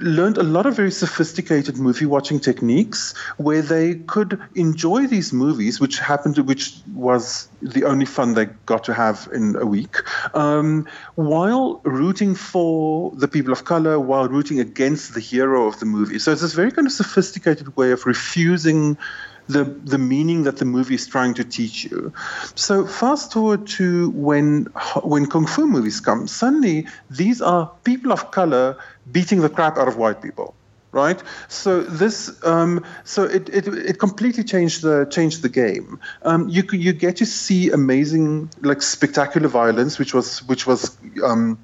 learned 0.00 0.38
a 0.38 0.42
lot 0.42 0.64
of 0.64 0.74
very 0.74 0.90
sophisticated 0.90 1.76
movie 1.76 2.06
watching 2.06 2.40
techniques 2.40 3.14
where 3.36 3.60
they 3.60 3.96
could 3.96 4.40
enjoy 4.54 5.06
these 5.06 5.32
movies, 5.32 5.80
which 5.80 5.98
happened 5.98 6.34
to, 6.36 6.42
which 6.42 6.74
was 6.94 7.48
the 7.60 7.84
only 7.84 8.06
fun 8.06 8.34
they 8.34 8.46
got 8.66 8.84
to 8.84 8.94
have 8.94 9.28
in 9.34 9.54
a 9.56 9.66
week, 9.66 9.96
um, 10.34 10.88
while 11.16 11.80
rooting 11.84 12.34
for 12.34 13.12
the 13.16 13.28
people 13.28 13.52
of 13.52 13.64
color, 13.64 14.00
while 14.00 14.28
rooting 14.28 14.60
against 14.60 15.12
the 15.14 15.20
hero 15.20 15.66
of 15.66 15.78
the 15.78 15.86
movie. 15.86 16.18
So 16.18 16.32
it's 16.32 16.40
this 16.40 16.54
very 16.54 16.72
kind 16.72 16.86
of 16.86 16.92
sophisticated 16.92 17.76
way 17.76 17.92
of 17.92 18.06
refusing 18.06 18.96
the 19.48 19.64
the 19.64 19.98
meaning 19.98 20.44
that 20.44 20.56
the 20.58 20.64
movie 20.64 20.94
is 20.94 21.06
trying 21.06 21.34
to 21.34 21.44
teach 21.44 21.84
you. 21.84 22.12
So 22.54 22.86
fast 22.86 23.32
forward 23.32 23.66
to 23.78 24.10
when 24.10 24.64
when 25.02 25.26
kung 25.26 25.46
fu 25.46 25.66
movies 25.66 26.00
come, 26.00 26.26
suddenly 26.26 26.86
these 27.10 27.40
are 27.42 27.70
people 27.84 28.12
of 28.12 28.30
color 28.30 28.76
beating 29.10 29.40
the 29.40 29.48
crap 29.48 29.76
out 29.78 29.88
of 29.88 29.96
white 29.96 30.22
people 30.22 30.54
right? 30.92 31.22
So 31.48 31.80
this, 31.80 32.30
um, 32.44 32.84
so 33.04 33.24
it, 33.24 33.48
it, 33.48 33.66
it 33.66 33.98
completely 33.98 34.44
changed 34.44 34.82
the 34.82 35.06
changed 35.06 35.42
the 35.42 35.48
game. 35.48 35.98
Um, 36.22 36.48
you 36.48 36.62
you 36.70 36.92
get 36.92 37.16
to 37.16 37.26
see 37.26 37.70
amazing, 37.70 38.50
like 38.60 38.82
spectacular 38.82 39.48
violence, 39.48 39.98
which 39.98 40.14
was 40.14 40.42
which 40.44 40.66
was. 40.66 40.96
Um, 41.24 41.58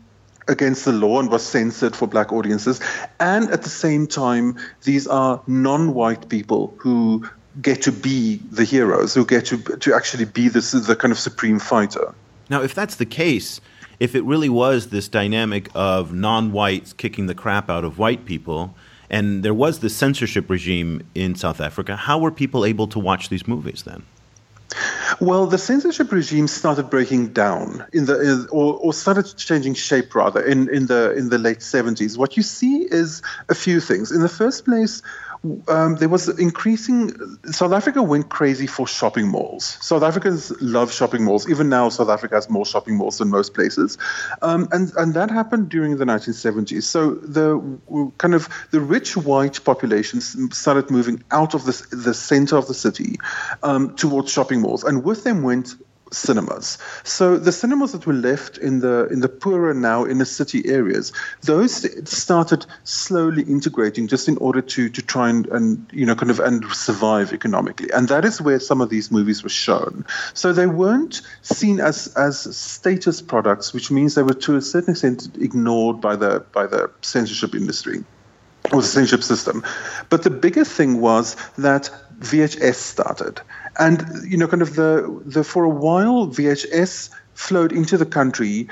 against 0.48 0.86
the 0.86 0.92
law 0.92 1.20
and 1.20 1.30
was 1.30 1.42
censored 1.42 1.94
for 1.94 2.08
black 2.08 2.32
audiences. 2.32 2.80
And 3.20 3.50
at 3.50 3.64
the 3.64 3.68
same 3.68 4.06
time, 4.06 4.56
these 4.82 5.06
are 5.06 5.42
non 5.46 5.92
white 5.92 6.30
people 6.30 6.74
who 6.78 7.28
get 7.60 7.82
to 7.82 7.92
be 7.92 8.36
the 8.50 8.64
heroes, 8.64 9.14
who 9.14 9.24
get 9.24 9.46
to, 9.46 9.58
to 9.58 9.94
actually 9.94 10.24
be 10.24 10.48
this, 10.48 10.72
the 10.72 10.96
kind 10.96 11.12
of 11.12 11.18
supreme 11.18 11.58
fighter. 11.58 12.14
Now, 12.50 12.62
if 12.62 12.74
that's 12.74 12.96
the 12.96 13.06
case, 13.06 13.60
if 14.00 14.14
it 14.14 14.22
really 14.24 14.48
was 14.48 14.88
this 14.88 15.08
dynamic 15.08 15.68
of 15.74 16.12
non 16.12 16.52
whites 16.52 16.92
kicking 16.92 17.26
the 17.26 17.34
crap 17.34 17.68
out 17.68 17.84
of 17.84 17.98
white 17.98 18.24
people, 18.24 18.74
and 19.10 19.42
there 19.42 19.54
was 19.54 19.80
the 19.80 19.88
censorship 19.88 20.48
regime 20.50 21.02
in 21.14 21.34
South 21.34 21.60
Africa, 21.60 21.96
how 21.96 22.18
were 22.18 22.30
people 22.30 22.64
able 22.64 22.86
to 22.88 22.98
watch 22.98 23.28
these 23.28 23.46
movies 23.46 23.82
then? 23.82 24.04
Well, 25.20 25.46
the 25.46 25.58
censorship 25.58 26.12
regime 26.12 26.46
started 26.46 26.90
breaking 26.90 27.28
down 27.28 27.84
in 27.92 28.04
the, 28.04 28.20
in, 28.20 28.46
or, 28.50 28.74
or, 28.74 28.92
started 28.92 29.34
changing 29.36 29.74
shape 29.74 30.14
rather 30.14 30.42
in, 30.42 30.68
in 30.68 30.86
the 30.86 31.12
in 31.16 31.30
the 31.30 31.38
late 31.38 31.60
70s. 31.60 32.18
What 32.18 32.36
you 32.36 32.42
see 32.42 32.82
is 32.82 33.22
a 33.48 33.54
few 33.54 33.80
things. 33.80 34.12
In 34.12 34.20
the 34.20 34.28
first 34.28 34.66
place, 34.66 35.02
um, 35.68 35.96
there 35.96 36.08
was 36.08 36.28
increasing. 36.28 37.12
South 37.46 37.72
Africa 37.72 38.02
went 38.02 38.28
crazy 38.28 38.66
for 38.66 38.86
shopping 38.86 39.28
malls. 39.28 39.78
South 39.80 40.02
Africans 40.02 40.50
love 40.60 40.92
shopping 40.92 41.24
malls. 41.24 41.48
Even 41.48 41.68
now, 41.68 41.88
South 41.88 42.08
Africa 42.08 42.34
has 42.34 42.50
more 42.50 42.66
shopping 42.66 42.96
malls 42.96 43.18
than 43.18 43.28
most 43.28 43.54
places, 43.54 43.98
um, 44.42 44.68
and 44.72 44.92
and 44.96 45.14
that 45.14 45.30
happened 45.30 45.68
during 45.68 45.96
the 45.96 46.04
1970s. 46.04 46.82
So 46.82 47.14
the 47.14 47.60
kind 48.18 48.34
of 48.34 48.48
the 48.70 48.80
rich 48.80 49.16
white 49.16 49.62
populations 49.64 50.36
started 50.56 50.90
moving 50.90 51.22
out 51.30 51.54
of 51.54 51.64
the 51.64 51.86
the 51.92 52.14
center 52.14 52.56
of 52.56 52.66
the 52.66 52.74
city 52.74 53.16
um, 53.62 53.94
towards 53.94 54.32
shopping 54.32 54.60
malls, 54.60 54.82
and 54.82 55.04
with 55.04 55.24
them 55.24 55.42
went 55.42 55.76
cinemas. 56.12 56.78
So 57.04 57.36
the 57.36 57.52
cinemas 57.52 57.92
that 57.92 58.06
were 58.06 58.12
left 58.12 58.58
in 58.58 58.80
the 58.80 59.06
in 59.08 59.20
the 59.20 59.28
poorer 59.28 59.74
now 59.74 60.06
inner 60.06 60.24
city 60.24 60.66
areas, 60.68 61.12
those 61.42 61.86
started 62.08 62.66
slowly 62.84 63.42
integrating 63.42 64.08
just 64.08 64.28
in 64.28 64.36
order 64.38 64.60
to 64.60 64.88
to 64.88 65.02
try 65.02 65.28
and, 65.28 65.46
and 65.48 65.86
you 65.92 66.06
know 66.06 66.14
kind 66.14 66.30
of 66.30 66.40
and 66.40 66.64
survive 66.72 67.32
economically. 67.32 67.90
And 67.92 68.08
that 68.08 68.24
is 68.24 68.40
where 68.40 68.60
some 68.60 68.80
of 68.80 68.90
these 68.90 69.10
movies 69.10 69.42
were 69.42 69.48
shown. 69.48 70.04
So 70.34 70.52
they 70.52 70.66
weren't 70.66 71.22
seen 71.42 71.80
as 71.80 72.08
as 72.14 72.56
status 72.56 73.22
products, 73.22 73.72
which 73.72 73.90
means 73.90 74.14
they 74.14 74.22
were 74.22 74.34
to 74.34 74.56
a 74.56 74.62
certain 74.62 74.92
extent 74.92 75.36
ignored 75.40 76.00
by 76.00 76.16
the 76.16 76.44
by 76.52 76.66
the 76.66 76.90
censorship 77.02 77.54
industry 77.54 78.04
or 78.72 78.82
the 78.82 78.86
censorship 78.86 79.22
system. 79.22 79.64
But 80.08 80.22
the 80.22 80.30
bigger 80.30 80.64
thing 80.64 81.00
was 81.00 81.36
that 81.56 81.90
VHS 82.20 82.74
started. 82.74 83.40
And 83.78 84.04
you 84.28 84.36
know, 84.36 84.48
kind 84.48 84.62
of 84.62 84.74
the 84.74 85.22
the 85.24 85.44
for 85.44 85.64
a 85.64 85.68
while, 85.68 86.26
VHS 86.28 87.10
flowed 87.34 87.72
into 87.72 87.96
the 87.96 88.06
country 88.06 88.68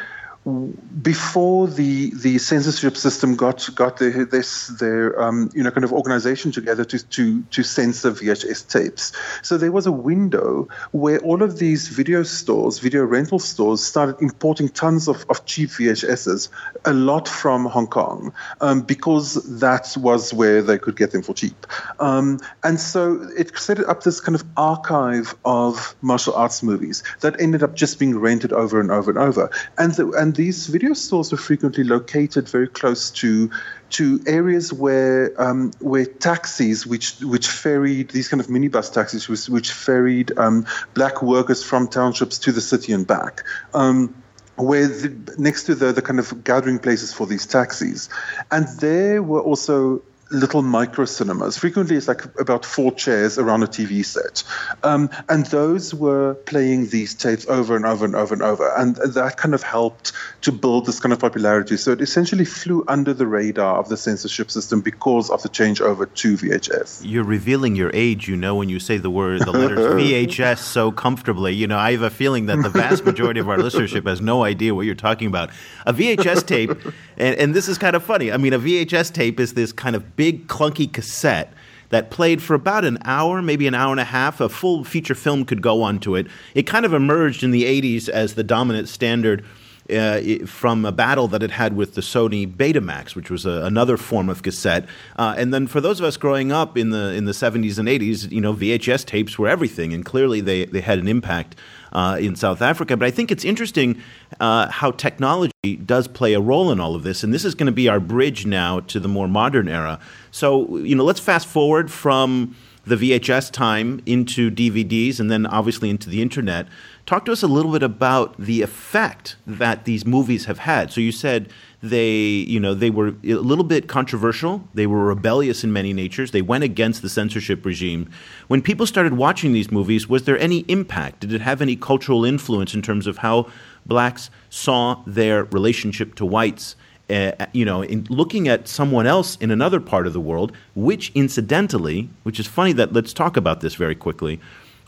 before 1.03 1.67
the 1.67 2.13
the 2.15 2.39
censorship 2.39 2.97
system 2.97 3.35
got 3.35 3.69
got 3.75 3.99
their 3.99 4.25
this 4.25 4.69
their 4.69 5.21
um, 5.21 5.51
you 5.53 5.63
know 5.63 5.73
kind 5.73 5.83
of 5.83 5.93
organization 5.93 6.53
together 6.53 6.85
to 6.85 6.99
to 7.09 7.43
to 7.51 7.65
censor 7.65 8.13
VHS 8.13 8.69
tapes. 8.71 9.13
So 9.43 9.59
there 9.59 9.73
was 9.73 9.87
a 9.87 9.93
window 9.93 10.69
where 10.93 11.19
all 11.21 11.43
of 11.43 11.59
these 11.59 11.89
video 11.89 12.23
stores, 12.23 12.79
video 12.79 13.05
rental 13.05 13.41
stores, 13.41 13.85
started 13.85 14.23
importing 14.23 14.69
tons 14.69 15.09
of, 15.09 15.27
of 15.29 15.45
cheap 15.47 15.71
VHSs, 15.71 16.49
a 16.85 16.93
lot 16.93 17.27
from 17.27 17.65
Hong 17.65 17.89
Kong, 17.89 18.33
um, 18.61 18.83
because 18.83 19.35
that 19.59 19.97
was 19.99 20.33
where 20.33 20.63
they 20.63 20.79
could 20.79 20.97
get 20.97 21.11
them 21.11 21.23
for 21.23 21.35
cheap. 21.35 21.67
Um, 21.99 22.39
and 22.63 22.79
so 22.79 23.29
it 23.37 23.59
set 23.59 23.81
up 23.81 24.05
this 24.05 24.21
kind 24.21 24.37
of 24.37 24.45
archive 24.57 25.35
of 25.45 25.97
martial 26.03 26.35
arts 26.35 26.63
movies 26.63 27.03
that 27.21 27.41
ended 27.41 27.65
up 27.65 27.75
just 27.75 27.99
being 27.99 28.17
rented 28.17 28.53
over 28.53 28.81
and 28.81 28.93
over 28.93 29.11
and 29.11 29.19
over. 29.19 29.51
And 29.77 29.93
the, 29.95 30.11
and 30.13 30.36
these 30.37 30.67
video 30.67 30.93
stores 30.93 31.33
were 31.33 31.39
frequently 31.39 31.83
located 31.83 32.49
very 32.49 32.69
close 32.69 33.11
to 33.11 33.51
to 33.89 34.21
areas 34.27 34.73
where 34.73 35.33
um, 35.41 35.73
where 35.81 36.05
taxis, 36.05 36.87
which 36.87 37.19
which 37.21 37.49
ferried 37.49 38.11
these 38.11 38.29
kind 38.29 38.41
of 38.41 38.47
minibus 38.49 38.93
taxis, 38.93 39.29
which, 39.29 39.49
which 39.49 39.73
ferried 39.73 40.37
um, 40.39 40.67
black 40.95 41.23
workers 41.23 41.65
from 41.65 41.89
townships 41.89 42.39
to 42.39 42.53
the 42.53 42.61
city 42.61 42.93
and 42.93 43.07
back. 43.07 43.43
Um, 43.75 44.15
where 44.57 44.87
the, 44.89 45.35
next 45.39 45.65
to 45.65 45.75
the, 45.75 45.93
the 45.93 46.01
kind 46.01 46.19
of 46.19 46.43
gathering 46.43 46.79
places 46.79 47.13
for 47.13 47.27
these 47.27 47.47
taxis. 47.47 48.09
And 48.51 48.67
there 48.81 49.23
were 49.23 49.41
also 49.41 50.03
little 50.31 50.63
micro 50.63 51.05
cinemas. 51.05 51.57
Frequently, 51.57 51.97
it's 51.97 52.09
like 52.09 52.25
about 52.41 52.65
four 52.65 52.93
chairs 52.93 53.39
around 53.39 53.63
a 53.63 53.67
TV 53.67 54.05
set. 54.05 54.43
Um, 54.83 55.09
and 55.29 55.47
those 55.47 55.95
were 55.95 56.35
playing 56.47 56.89
these 56.89 57.15
tapes 57.15 57.47
over 57.49 57.77
and 57.77 57.87
over 57.87 58.05
and 58.05 58.15
over 58.15 58.35
and 58.35 58.43
over. 58.43 58.69
And 58.77 58.97
that 58.97 59.37
kind 59.37 59.55
of 59.55 59.63
helped 59.63 60.13
to 60.43 60.53
build 60.53 60.87
this 60.87 60.99
kind 60.99 61.13
of 61.13 61.21
popularity. 61.21 61.77
So 61.77 61.93
it 61.93 62.01
essentially 62.01 62.45
flew 62.45 62.85
under 62.89 63.15
the 63.15 63.27
radar 63.27 63.79
of 63.79 63.89
the 63.89 63.97
censorship 63.97 64.51
system 64.51 64.81
because 64.81 65.31
of 65.31 65.43
the 65.43 65.49
changeover 65.49 66.13
to 66.13 66.37
VHS. 66.37 67.03
You're 67.05 67.25
revealing 67.25 67.77
your 67.77 67.91
age, 67.95 68.29
you 68.29 68.37
know, 68.37 68.57
when 68.57 68.69
you 68.69 68.81
say 68.81 68.99
the 68.99 69.11
word, 69.11 69.43
the 69.43 69.53
letters 69.53 69.79
VHS 69.95 70.59
so 70.59 70.91
comfortably. 70.91 71.55
You 71.55 71.69
know, 71.69 71.79
I 71.79 71.93
have 71.93 72.03
a 72.03 72.11
feeling 72.11 72.47
that 72.47 72.63
the 72.63 72.71
vast 72.71 73.05
majority 73.05 73.39
of 73.39 73.49
our 73.49 73.59
listenership 73.59 74.07
has 74.09 74.21
no 74.21 74.43
idea 74.43 74.75
what 74.75 74.87
you're 74.87 74.95
talking 74.95 75.29
about. 75.29 75.51
A 75.87 75.93
VHS 75.93 76.47
tape, 76.47 76.71
and, 77.17 77.37
and 77.37 77.55
this 77.55 77.69
is 77.69 77.79
kind 77.79 77.95
of 77.95 78.03
funny. 78.03 78.33
I 78.33 78.37
mean, 78.39 78.53
a 78.53 78.59
VHS 78.59 79.13
tape 79.13 79.39
is 79.39 79.55
this 79.55 79.73
kind 79.73 79.95
of 79.95 80.16
big 80.17 80.49
clunky 80.49 80.93
cassette 80.93 81.53
that 81.91 82.11
played 82.11 82.43
for 82.43 82.55
about 82.55 82.85
an 82.85 82.99
hour, 83.05 83.41
maybe 83.43 83.67
an 83.67 83.75
hour 83.75 83.93
and 83.93 84.01
a 84.01 84.05
half. 84.05 84.41
A 84.41 84.49
full 84.49 84.85
feature 84.85 85.15
film 85.15 85.45
could 85.45 85.63
go 85.63 85.83
onto 85.83 86.17
it. 86.17 86.27
It 86.55 86.65
kind 86.65 86.85
of 86.85 86.93
emerged 86.93 87.43
in 87.43 87.51
the 87.51 87.65
80s 87.65 88.09
as 88.09 88.35
the 88.35 88.45
dominant 88.45 88.89
standard. 88.89 89.45
Uh, 89.89 90.45
from 90.47 90.85
a 90.85 90.91
battle 90.91 91.29
that 91.29 91.45
it 91.45 91.53
had 91.53 91.77
with 91.77 91.95
the 91.95 92.01
Sony 92.01 92.45
Betamax, 92.45 93.15
which 93.15 93.31
was 93.31 93.47
a, 93.47 93.63
another 93.63 93.97
form 93.97 94.29
of 94.29 94.43
cassette. 94.43 94.85
Uh, 95.15 95.37
and 95.39 95.55
then 95.55 95.69
for 95.69 95.81
those 95.81 96.01
of 96.01 96.07
us 96.07 96.17
growing 96.17 96.51
up 96.51 96.77
in 96.77 96.91
the 96.91 97.15
in 97.15 97.25
the 97.25 97.31
70s 97.31 97.79
and 97.79 97.87
80s, 97.87 98.33
you 98.33 98.41
know, 98.41 98.53
VHS 98.53 99.07
tapes 99.07 99.39
were 99.39 99.47
everything, 99.47 99.93
and 99.93 100.05
clearly 100.05 100.41
they, 100.41 100.65
they 100.65 100.81
had 100.81 100.99
an 100.99 101.07
impact 101.07 101.55
uh, 101.97 102.19
in 102.21 102.37
South 102.37 102.61
Africa. 102.61 102.97
But 102.97 103.07
I 103.07 103.11
think 103.11 103.33
it's 103.33 103.45
interesting 103.45 104.01
uh, 104.39 104.69
how 104.69 104.91
technology 104.91 105.77
does 105.85 106.07
play 106.07 106.35
a 106.35 106.41
role 106.41 106.71
in 106.71 106.79
all 106.79 106.95
of 106.95 107.03
this, 107.03 107.25
and 107.25 107.33
this 107.33 107.45
is 107.45 107.55
going 107.55 107.67
to 107.67 107.73
be 107.73 107.89
our 107.89 107.99
bridge 107.99 108.45
now 108.45 108.81
to 108.81 109.01
the 109.01 109.09
more 109.09 109.27
modern 109.27 109.67
era. 109.67 109.99
So, 110.31 110.77
you 110.77 110.95
know, 110.95 111.05
let's 111.05 111.21
fast 111.21 111.47
forward 111.49 111.91
from 111.91 112.55
the 112.85 112.97
VHS 112.97 113.51
time 113.51 114.01
into 114.07 114.51
DVDs 114.51 115.19
and 115.19 115.29
then 115.31 115.47
obviously 115.47 115.91
into 115.91 116.09
the 116.09 116.23
internet. 116.23 116.69
Talk 117.07 117.25
to 117.25 117.33
us 117.33 117.43
a 117.43 117.49
little 117.49 117.73
bit 117.73 117.83
about 117.83 118.39
the 118.39 118.63
effect 118.63 119.37
that 119.47 119.87
these 119.87 120.05
movies 120.05 120.45
have 120.45 120.61
had. 120.61 120.93
So 120.93 121.01
you 121.01 121.11
said 121.11 121.51
they, 121.83 122.11
you 122.11 122.59
know, 122.59 122.75
they 122.75 122.91
were 122.91 123.15
a 123.25 123.35
little 123.35 123.65
bit 123.65 123.87
controversial. 123.87 124.67
They 124.75 124.87
were 124.87 125.05
rebellious 125.05 125.63
in 125.63 125.73
many 125.73 125.93
natures. 125.93 126.31
They 126.31 126.43
went 126.43 126.65
against 126.65 127.03
the 127.03 127.09
censorship 127.09 127.65
regime. 127.65 128.11
When 128.49 128.63
people 128.63 128.87
started 128.87 129.15
watching 129.15 129.53
these 129.53 129.71
movies, 129.71 130.09
was 130.09 130.25
there 130.25 130.39
any 130.39 130.61
impact? 130.69 131.21
Did 131.21 131.33
it 131.33 131.43
have 131.43 131.61
any 131.61 131.77
cultural 131.77 132.25
influence 132.25 132.75
in 132.75 132.83
terms 132.83 133.07
of 133.07 133.19
how 133.19 133.51
blacks 133.85 134.31
saw 134.49 135.03
their 135.07 135.45
relationship 135.45 136.15
to 136.17 136.25
whites? 136.25 136.77
Uh, 137.09 137.31
you 137.53 137.65
know, 137.65 137.83
in 137.83 138.05
looking 138.11 138.49
at 138.49 138.67
someone 138.67 139.07
else 139.07 139.37
in 139.37 139.53
another 139.53 139.79
part 139.79 140.09
of 140.09 140.13
the 140.13 140.21
world, 140.21 140.51
which 140.75 141.13
incidentally, 141.15 142.09
which 142.25 142.41
is 142.41 142.49
funny 142.49 142.73
that 142.73 142.93
let's 142.93 143.13
talk 143.13 143.37
about 143.37 143.61
this 143.61 143.77
very 143.77 143.95
quickly. 143.95 144.41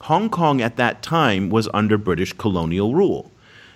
Hong 0.02 0.28
Kong 0.28 0.60
at 0.60 0.76
that 0.76 1.00
time 1.00 1.48
was 1.48 1.68
under 1.72 1.96
British 1.96 2.32
colonial 2.32 2.92
rule. 2.92 3.30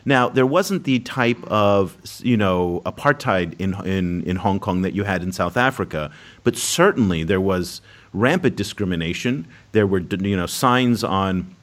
Now, 0.04 0.28
there 0.28 0.46
wasn't 0.46 0.84
the 0.84 0.98
type 1.00 1.42
of, 1.44 1.96
you 2.22 2.36
know, 2.36 2.82
apartheid 2.84 3.60
in, 3.60 3.74
in, 3.86 4.22
in 4.24 4.36
Hong 4.36 4.58
Kong 4.58 4.82
that 4.82 4.94
you 4.94 5.04
had 5.04 5.22
in 5.22 5.32
South 5.32 5.56
Africa, 5.56 6.10
but 6.42 6.56
certainly 6.56 7.22
there 7.22 7.40
was 7.40 7.80
rampant 8.12 8.56
discrimination. 8.56 9.46
There 9.72 9.86
were, 9.86 10.00
you 10.00 10.36
know, 10.36 10.46
signs 10.46 11.04
on 11.04 11.54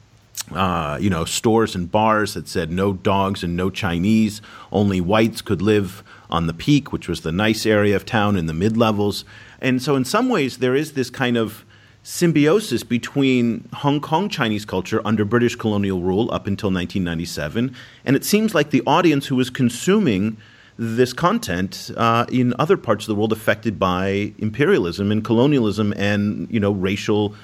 uh, 0.52 0.98
you 1.00 1.10
know, 1.10 1.24
stores 1.24 1.76
and 1.76 1.90
bars 1.90 2.34
that 2.34 2.48
said 2.48 2.72
no 2.72 2.92
dogs 2.92 3.44
and 3.44 3.56
no 3.56 3.70
Chinese. 3.70 4.40
Only 4.72 5.00
whites 5.00 5.42
could 5.42 5.62
live 5.62 6.02
on 6.28 6.46
the 6.46 6.54
peak, 6.54 6.92
which 6.92 7.08
was 7.08 7.20
the 7.20 7.30
nice 7.30 7.66
area 7.66 7.94
of 7.94 8.04
town 8.04 8.36
in 8.36 8.46
the 8.46 8.52
mid 8.52 8.76
levels. 8.76 9.24
And 9.60 9.82
so, 9.82 9.94
in 9.94 10.04
some 10.04 10.28
ways, 10.28 10.58
there 10.58 10.74
is 10.74 10.94
this 10.94 11.10
kind 11.10 11.36
of 11.36 11.64
symbiosis 12.02 12.82
between 12.82 13.68
Hong 13.74 14.00
Kong 14.00 14.28
Chinese 14.28 14.64
culture 14.64 15.00
under 15.04 15.24
British 15.24 15.56
colonial 15.56 16.00
rule 16.00 16.32
up 16.32 16.46
until 16.46 16.68
1997, 16.68 17.74
and 18.04 18.16
it 18.16 18.24
seems 18.24 18.54
like 18.54 18.70
the 18.70 18.82
audience 18.86 19.26
who 19.26 19.36
was 19.36 19.50
consuming 19.50 20.36
this 20.78 21.12
content 21.12 21.90
uh, 21.96 22.24
in 22.32 22.54
other 22.58 22.78
parts 22.78 23.04
of 23.04 23.08
the 23.08 23.14
world 23.14 23.32
affected 23.32 23.78
by 23.78 24.32
imperialism 24.38 25.12
and 25.12 25.22
colonialism 25.24 25.92
and 25.96 26.48
you 26.50 26.58
know 26.58 26.72
racial 26.72 27.34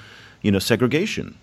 you 0.41 0.51
know 0.51 0.59
segregation. 0.59 1.37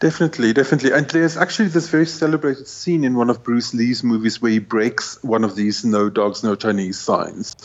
Definitely, 0.00 0.52
definitely. 0.52 0.92
And 0.92 1.08
there's 1.10 1.36
actually 1.36 1.68
this 1.68 1.88
very 1.88 2.06
celebrated 2.06 2.68
scene 2.68 3.02
in 3.02 3.16
one 3.16 3.30
of 3.30 3.42
Bruce 3.42 3.74
Lee's 3.74 4.04
movies 4.04 4.40
where 4.40 4.52
he 4.52 4.60
breaks 4.60 5.20
one 5.24 5.42
of 5.42 5.56
these 5.56 5.84
no 5.84 6.08
dogs, 6.08 6.44
no 6.44 6.54
Chinese 6.54 7.00
signs. 7.00 7.56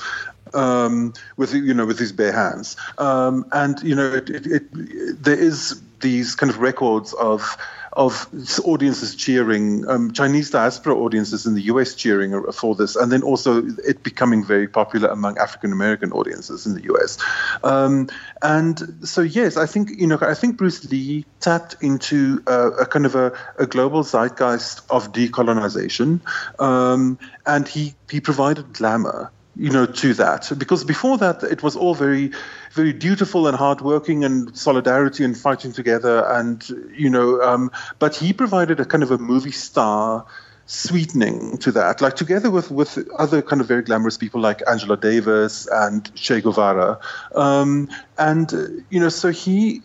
Um, 0.54 1.14
with 1.38 1.54
you 1.54 1.74
know 1.74 1.86
with 1.86 2.00
his 2.00 2.12
bare 2.12 2.32
hands. 2.32 2.76
Um, 2.98 3.46
and 3.52 3.82
you 3.84 3.96
know, 3.96 4.14
it, 4.14 4.30
it, 4.30 4.46
it, 4.46 5.24
there 5.24 5.40
is 5.40 5.82
these 6.02 6.36
kind 6.36 6.50
of 6.52 6.60
records 6.60 7.14
of 7.14 7.58
of 7.96 8.28
audiences 8.66 9.16
cheering, 9.16 9.88
um, 9.88 10.12
Chinese 10.14 10.50
diaspora 10.50 10.96
audiences 10.96 11.46
in 11.46 11.54
the 11.54 11.62
US 11.64 11.94
cheering 11.94 12.52
for 12.52 12.76
this, 12.76 12.96
and 12.96 13.12
then 13.12 13.22
also 13.22 13.64
it 13.86 14.04
becoming 14.04 14.44
very 14.44 14.68
popular 14.68 15.10
among 15.10 15.38
African 15.38 15.72
American 15.72 16.12
audiences 16.12 16.66
in 16.66 16.74
the 16.74 16.84
US. 16.94 17.18
Um, 17.64 18.10
and 18.42 18.98
so, 19.04 19.22
yes, 19.22 19.58
I 19.58 19.66
think 19.66 19.92
you 19.98 20.08
know, 20.08 20.18
I 20.22 20.34
think 20.34 20.58
Bruce 20.58 20.84
Lee 20.90 21.26
tapped 21.40 21.76
into 21.82 22.44
a, 22.48 22.68
a 22.70 22.86
kind 22.86 23.06
of 23.06 23.16
a, 23.16 23.38
a, 23.60 23.68
global 23.68 24.04
zeitgeist 24.04 24.82
of 24.90 25.12
decolonization, 25.12 26.22
um, 26.60 27.20
and 27.46 27.68
he 27.68 27.94
he 28.10 28.20
provided 28.20 28.74
glamour 28.74 29.32
you 29.56 29.70
know, 29.70 29.86
to 29.86 30.14
that. 30.16 30.52
Because 30.58 30.84
before 30.84 31.18
that, 31.20 31.44
it 31.44 31.62
was 31.62 31.76
all 31.76 31.94
very, 31.94 32.32
very 32.72 32.94
dutiful 32.94 33.48
and 33.48 33.56
hardworking 33.56 34.24
and 34.24 34.56
solidarity 34.58 35.24
and 35.24 35.38
fighting 35.38 35.72
together. 35.72 36.26
And, 36.28 36.68
you 36.96 37.10
know, 37.10 37.42
um, 37.42 37.72
but 38.00 38.16
he 38.16 38.34
provided 38.34 38.80
a 38.80 38.86
kind 38.86 39.04
of 39.04 39.12
a 39.12 39.18
movie 39.18 39.52
star 39.52 40.26
sweetening 40.66 41.58
to 41.58 41.72
that, 41.74 42.02
like 42.02 42.16
together 42.16 42.50
with, 42.50 42.72
with 42.72 42.98
other 43.20 43.42
kind 43.42 43.62
of 43.62 43.68
very 43.68 43.84
glamorous 43.84 44.18
people 44.18 44.42
like 44.42 44.62
Angela 44.68 44.98
Davis 44.98 45.68
and 45.72 46.14
Che 46.16 46.42
Guevara. 46.42 47.00
Um, 47.36 47.90
and, 48.18 48.86
you 48.90 49.00
know, 49.00 49.10
so 49.10 49.30
he, 49.30 49.82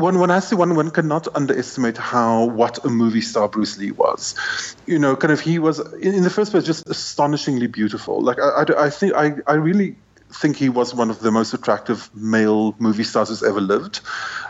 one 0.00 0.18
one 0.18 0.30
has 0.30 0.48
to 0.48 0.56
one 0.56 0.74
one 0.74 0.90
cannot 0.90 1.28
underestimate 1.36 1.96
how 1.96 2.46
what 2.46 2.84
a 2.84 2.88
movie 2.88 3.20
star 3.20 3.48
Bruce 3.48 3.78
Lee 3.78 3.92
was. 3.92 4.34
You 4.86 4.98
know, 4.98 5.16
kind 5.16 5.32
of 5.32 5.40
he 5.40 5.58
was 5.58 5.78
in, 5.94 6.22
the 6.22 6.30
first 6.30 6.50
place 6.50 6.64
just 6.64 6.88
astonishingly 6.88 7.66
beautiful. 7.66 8.20
Like 8.20 8.38
I, 8.40 8.62
I, 8.62 8.86
I 8.86 8.90
think 8.90 9.14
I, 9.14 9.34
I 9.46 9.54
really 9.54 9.96
think 10.32 10.56
he 10.56 10.68
was 10.68 10.94
one 10.94 11.10
of 11.10 11.20
the 11.20 11.30
most 11.30 11.54
attractive 11.54 12.10
male 12.14 12.74
movie 12.78 13.04
stars 13.04 13.28
who's 13.28 13.42
ever 13.42 13.60
lived, 13.60 14.00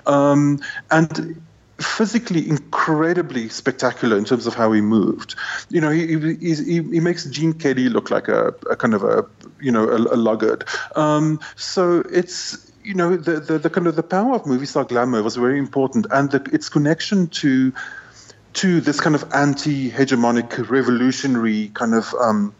um, 0.06 0.60
and 0.90 1.42
physically 1.78 2.46
incredibly 2.46 3.48
spectacular 3.48 4.18
in 4.18 4.24
terms 4.24 4.46
of 4.46 4.54
how 4.54 4.70
he 4.72 4.80
moved. 4.80 5.34
You 5.70 5.80
know, 5.80 5.90
he 5.90 6.06
he, 6.36 6.54
he 6.54 7.00
makes 7.00 7.24
Gene 7.24 7.54
Kelly 7.54 7.88
look 7.88 8.10
like 8.10 8.28
a, 8.28 8.54
a 8.70 8.76
kind 8.76 8.94
of 8.94 9.02
a 9.02 9.24
you 9.60 9.72
know 9.72 9.88
a, 9.88 9.96
a 9.96 10.16
luggard. 10.16 10.64
Um, 10.96 11.40
so 11.56 12.00
it's 12.12 12.69
you 12.90 12.96
know, 12.96 13.16
the, 13.16 13.38
the, 13.38 13.58
the, 13.58 13.70
kind 13.70 13.86
of 13.86 13.94
the 13.94 14.02
power 14.02 14.34
of 14.34 14.46
movie 14.46 14.66
star 14.66 14.84
glamour 14.84 15.22
was 15.22 15.36
very 15.36 15.60
important, 15.60 16.08
and 16.10 16.28
the, 16.28 16.42
its 16.52 16.68
connection 16.68 17.28
to 17.28 17.72
to 18.52 18.80
this 18.80 19.00
kind 19.00 19.14
of 19.14 19.24
anti-hegemonic, 19.32 20.68
revolutionary 20.68 21.68
kind 21.72 21.94
of 21.94 22.12
um, 22.14 22.52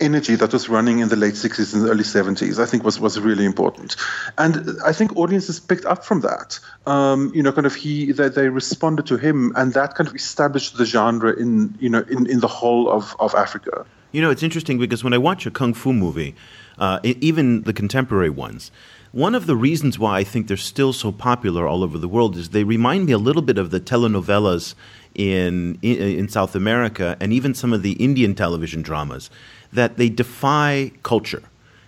energy 0.00 0.34
that 0.34 0.52
was 0.52 0.68
running 0.68 0.98
in 0.98 1.08
the 1.08 1.14
late 1.14 1.34
60s 1.34 1.72
and 1.72 1.88
early 1.88 2.02
70s, 2.02 2.60
I 2.60 2.66
think 2.66 2.82
was, 2.82 2.98
was 2.98 3.20
really 3.20 3.44
important. 3.44 3.94
And 4.36 4.76
I 4.84 4.92
think 4.92 5.16
audiences 5.16 5.60
picked 5.60 5.84
up 5.84 6.04
from 6.04 6.22
that. 6.22 6.58
Um, 6.84 7.30
you 7.32 7.44
know, 7.44 7.52
kind 7.52 7.64
of 7.64 7.76
he, 7.76 8.10
they, 8.10 8.28
they, 8.28 8.48
responded 8.48 9.06
to 9.06 9.18
him 9.18 9.52
and 9.54 9.72
that 9.74 9.94
kind 9.94 10.08
of 10.08 10.16
established 10.16 10.78
the 10.78 10.84
genre 10.84 11.32
in, 11.32 11.76
you 11.78 11.90
know, 11.90 12.04
in, 12.10 12.28
in 12.28 12.40
the 12.40 12.48
whole 12.48 12.90
of, 12.90 13.14
of 13.20 13.32
Africa. 13.36 13.86
You 14.10 14.22
know, 14.22 14.30
it's 14.30 14.42
interesting 14.42 14.78
because 14.78 15.04
when 15.04 15.12
I 15.12 15.18
watch 15.18 15.46
a 15.46 15.52
Kung 15.52 15.74
Fu 15.74 15.92
movie, 15.92 16.34
uh, 16.76 16.98
even 17.04 17.62
the 17.62 17.72
contemporary 17.72 18.30
ones, 18.30 18.72
one 19.16 19.34
of 19.34 19.46
the 19.46 19.56
reasons 19.56 19.98
why 19.98 20.18
I 20.18 20.24
think 20.24 20.46
they're 20.46 20.58
still 20.58 20.92
so 20.92 21.10
popular 21.10 21.66
all 21.66 21.82
over 21.82 21.96
the 21.96 22.06
world 22.06 22.36
is 22.36 22.50
they 22.50 22.64
remind 22.64 23.06
me 23.06 23.12
a 23.12 23.18
little 23.18 23.40
bit 23.40 23.56
of 23.56 23.70
the 23.70 23.80
telenovelas 23.80 24.74
in, 25.14 25.78
in, 25.80 26.18
in 26.18 26.28
South 26.28 26.54
America 26.54 27.16
and 27.18 27.32
even 27.32 27.54
some 27.54 27.72
of 27.72 27.82
the 27.82 27.92
Indian 27.92 28.34
television 28.34 28.82
dramas 28.82 29.30
that 29.72 29.96
they 29.96 30.10
defy 30.10 30.92
culture 31.02 31.42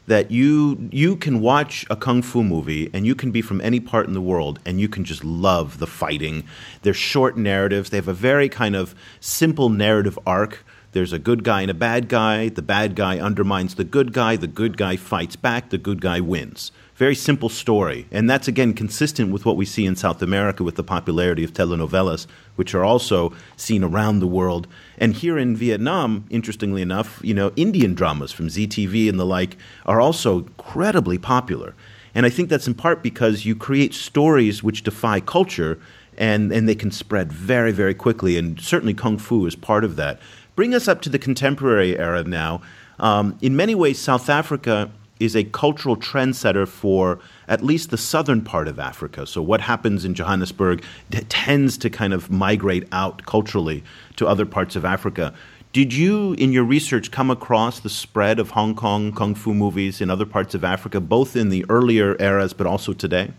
that 0.07 0.31
you 0.31 0.89
you 0.91 1.17
can 1.17 1.43
watch 1.43 1.85
a 1.91 1.97
kung 1.97 2.23
fu 2.23 2.43
movie 2.43 2.89
and 2.95 3.05
you 3.05 3.15
can 3.15 3.31
be 3.31 3.43
from 3.43 3.61
any 3.61 3.79
part 3.79 4.07
in 4.07 4.15
the 4.15 4.23
world 4.23 4.59
and 4.65 4.81
you 4.81 4.89
can 4.89 5.05
just 5.05 5.23
love 5.23 5.81
the 5.81 5.87
fighting. 5.87 6.45
They're 6.81 6.95
short 6.95 7.37
narratives. 7.37 7.91
They 7.91 7.99
have 7.99 8.09
a 8.09 8.15
very 8.15 8.49
kind 8.49 8.75
of 8.75 8.95
simple 9.21 9.69
narrative 9.69 10.19
arc. 10.27 10.65
There's 10.93 11.13
a 11.13 11.19
good 11.19 11.45
guy 11.45 11.61
and 11.61 11.71
a 11.71 11.75
bad 11.75 12.09
guy. 12.09 12.49
The 12.49 12.63
bad 12.63 12.97
guy 12.97 13.19
undermines 13.19 13.75
the 13.75 13.85
good 13.85 14.15
guy. 14.15 14.37
The 14.37 14.47
good 14.47 14.79
guy 14.79 14.97
fights 14.97 15.37
back. 15.37 15.69
The 15.69 15.77
good 15.77 16.01
guy 16.01 16.21
wins. 16.21 16.73
Very 16.99 17.15
simple 17.15 17.49
story. 17.49 18.09
And 18.11 18.29
that's, 18.29 18.49
again, 18.49 18.75
consistent 18.75 19.31
with 19.31 19.47
what 19.47 19.57
we 19.57 19.65
see 19.65 19.87
in 19.87 19.95
South 19.95 20.21
America 20.21 20.65
with 20.65 20.75
the 20.75 20.83
popularity 20.83 21.45
of 21.45 21.53
telenovelas, 21.53 22.27
which 22.57 22.75
are 22.75 22.83
also 22.83 23.33
seen 23.57 23.85
around 23.85 24.19
the 24.19 24.27
world. 24.27 24.67
And 24.99 25.15
here 25.15 25.39
in 25.39 25.55
Vietnam, 25.55 26.25
interestingly 26.29 26.83
enough, 26.83 27.21
you 27.23 27.35
know, 27.35 27.53
Indian 27.55 27.95
dramas 27.95 28.33
from 28.33 28.51
Zee 28.51 28.67
TV 28.67 29.09
and 29.09 29.17
the 29.17 29.25
like 29.25 29.57
are 29.87 30.01
also 30.01 30.39
incredibly 30.39 31.19
popular. 31.19 31.77
And 32.17 32.27
I 32.27 32.31
think 32.31 32.49
that's 32.49 32.67
in 32.67 32.75
part 32.75 33.01
because 33.01 33.47
you 33.47 33.55
create 33.55 33.95
stories 33.95 34.65
which 34.65 34.83
defy 34.83 35.21
culture 35.21 35.79
and, 36.17 36.51
and 36.51 36.69
they 36.69 36.75
can 36.75 36.91
spread 36.91 37.33
very, 37.33 37.71
very 37.71 37.95
quickly. 37.95 38.37
And 38.37 38.61
certainly 38.61 38.93
Kung 38.93 39.19
Fu 39.19 39.47
is 39.47 39.55
part 39.55 39.85
of 39.85 39.95
that. 39.95 40.19
Bring 40.57 40.75
us 40.75 40.89
up 40.89 41.01
to 41.03 41.09
the 41.09 41.21
contemporary 41.21 41.97
era 41.97 42.25
now. 42.25 42.61
Um, 42.99 43.39
in 43.41 43.55
many 43.55 43.77
ways, 43.77 44.01
South 44.01 44.29
Africa 44.29 44.91
is 45.21 45.35
a 45.35 45.45
cultural 45.45 45.97
trendsetter 45.97 46.67
for 46.67 47.19
at 47.47 47.63
least 47.63 47.91
the 47.91 47.99
southern 47.99 48.43
part 48.43 48.69
of 48.69 48.79
Africa. 48.79 49.27
So, 49.27 49.43
what 49.43 49.61
happens 49.61 50.05
in 50.05 50.15
Johannesburg 50.15 50.85
t- 51.11 51.21
tends 51.29 51.77
to 51.79 51.91
kind 51.91 52.13
of 52.13 52.31
migrate 52.31 52.87
out 52.93 53.27
culturally 53.27 53.83
to 54.17 54.27
other 54.27 54.47
parts 54.47 54.77
of 54.77 54.85
Africa. 54.85 55.35
Did 55.73 55.93
you, 55.93 56.33
in 56.35 56.53
your 56.53 56.65
research, 56.65 57.11
come 57.11 57.31
across 57.31 57.81
the 57.81 57.91
spread 57.91 58.39
of 58.39 58.51
Hong 58.51 58.75
Kong 58.75 59.13
kung 59.13 59.35
fu 59.35 59.53
movies 59.53 60.01
in 60.01 60.09
other 60.09 60.25
parts 60.25 60.55
of 60.55 60.65
Africa, 60.65 61.01
both 61.01 61.37
in 61.37 61.51
the 61.51 61.65
earlier 61.69 62.17
eras 62.19 62.55
but 62.55 62.67
also 62.67 62.93
today? 62.93 63.33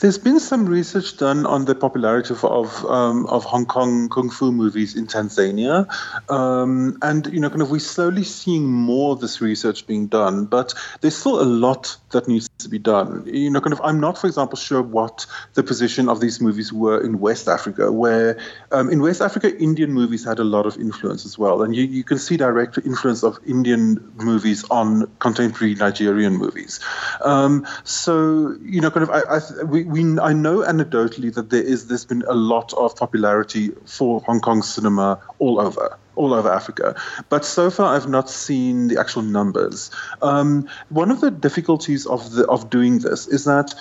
There's 0.00 0.18
been 0.18 0.40
some 0.40 0.66
research 0.66 1.16
done 1.16 1.46
on 1.46 1.64
the 1.64 1.74
popularity 1.74 2.34
of 2.34 2.44
of, 2.44 2.84
um, 2.86 3.26
of 3.26 3.44
Hong 3.44 3.66
Kong 3.66 4.08
kung 4.08 4.28
fu 4.28 4.50
movies 4.50 4.96
in 4.96 5.06
Tanzania, 5.06 5.86
um, 6.30 6.98
and 7.02 7.26
you 7.32 7.40
know, 7.40 7.48
kind 7.48 7.62
of 7.62 7.70
we're 7.70 7.78
slowly 7.78 8.24
seeing 8.24 8.64
more 8.64 9.12
of 9.12 9.20
this 9.20 9.40
research 9.40 9.86
being 9.86 10.06
done. 10.06 10.46
But 10.46 10.74
there's 11.00 11.16
still 11.16 11.40
a 11.40 11.44
lot 11.44 11.96
that 12.10 12.26
needs 12.28 12.48
to 12.58 12.68
be 12.68 12.78
done. 12.78 13.22
You 13.26 13.50
know, 13.50 13.60
kind 13.60 13.72
of 13.72 13.80
I'm 13.82 14.00
not, 14.00 14.18
for 14.18 14.26
example, 14.26 14.56
sure 14.56 14.82
what 14.82 15.26
the 15.54 15.62
position 15.62 16.08
of 16.08 16.20
these 16.20 16.40
movies 16.40 16.72
were 16.72 17.00
in 17.00 17.20
West 17.20 17.48
Africa, 17.48 17.92
where 17.92 18.38
um, 18.72 18.90
in 18.90 19.00
West 19.00 19.20
Africa 19.20 19.56
Indian 19.58 19.92
movies 19.92 20.24
had 20.24 20.38
a 20.38 20.44
lot 20.44 20.66
of 20.66 20.76
influence 20.76 21.24
as 21.24 21.38
well, 21.38 21.62
and 21.62 21.74
you, 21.74 21.84
you 21.84 22.04
can 22.04 22.18
see 22.18 22.36
direct 22.36 22.78
influence 22.78 23.22
of 23.22 23.38
Indian 23.46 24.12
movies 24.16 24.64
on 24.70 25.10
contemporary 25.20 25.74
Nigerian 25.76 26.36
movies. 26.36 26.80
Um, 27.22 27.66
so 27.84 28.56
you 28.62 28.80
know, 28.80 28.90
kind 28.90 29.04
of 29.04 29.10
I, 29.10 29.36
I 29.36 29.64
we 29.64 29.83
we, 29.84 30.18
I 30.18 30.32
know 30.32 30.58
anecdotally 30.58 31.32
that 31.34 31.50
there 31.50 31.62
is 31.62 31.88
there's 31.88 32.04
been 32.04 32.24
a 32.26 32.34
lot 32.34 32.72
of 32.74 32.96
popularity 32.96 33.70
for 33.86 34.20
Hong 34.22 34.40
Kong 34.40 34.62
cinema 34.62 35.20
all 35.38 35.60
over 35.60 35.98
all 36.16 36.32
over 36.32 36.50
Africa. 36.50 36.94
But 37.28 37.44
so 37.44 37.70
far, 37.70 37.96
I've 37.96 38.08
not 38.08 38.30
seen 38.30 38.88
the 38.88 38.98
actual 38.98 39.22
numbers. 39.22 39.90
Um, 40.22 40.68
one 40.88 41.10
of 41.10 41.20
the 41.20 41.30
difficulties 41.30 42.06
of 42.06 42.32
the 42.32 42.46
of 42.46 42.70
doing 42.70 43.00
this 43.00 43.26
is 43.26 43.44
that 43.44 43.74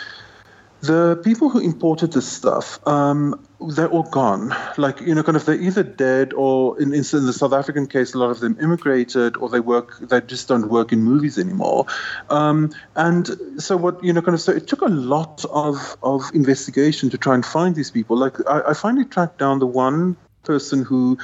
the 0.83 1.15
people 1.23 1.47
who 1.47 1.59
imported 1.59 2.11
this 2.11 2.29
stuff, 2.29 2.85
um, 2.85 3.41
they're 3.69 3.87
all 3.87 4.03
gone. 4.03 4.53
Like, 4.77 4.99
you 4.99 5.15
know, 5.15 5.23
kind 5.23 5.37
of 5.37 5.45
they're 5.45 5.55
either 5.55 5.81
dead 5.81 6.33
or, 6.33 6.77
in, 6.77 6.93
in, 6.93 7.03
the 7.03 7.31
South 7.31 7.53
African 7.53 7.87
case, 7.87 8.13
a 8.13 8.17
lot 8.17 8.31
of 8.31 8.41
them 8.41 8.57
immigrated 8.61 9.37
or 9.37 9.47
they 9.47 9.61
work, 9.61 9.97
they 10.01 10.19
just 10.19 10.49
don't 10.49 10.67
work 10.67 10.91
in 10.91 11.01
movies 11.01 11.39
anymore. 11.39 11.85
Um, 12.29 12.71
and 12.97 13.29
so, 13.59 13.77
what, 13.77 14.03
you 14.03 14.11
know, 14.11 14.21
kind 14.21 14.35
of, 14.35 14.41
so 14.41 14.51
it 14.51 14.67
took 14.67 14.81
a 14.81 14.87
lot 14.87 15.45
of, 15.45 15.95
of 16.03 16.29
investigation 16.33 17.09
to 17.11 17.17
try 17.17 17.33
and 17.33 17.45
find 17.45 17.75
these 17.75 17.89
people. 17.89 18.17
Like, 18.17 18.35
I, 18.45 18.71
I 18.71 18.73
finally 18.73 19.05
tracked 19.05 19.37
down 19.37 19.59
the 19.59 19.67
one 19.67 20.17
person 20.43 20.83
who 20.83 21.17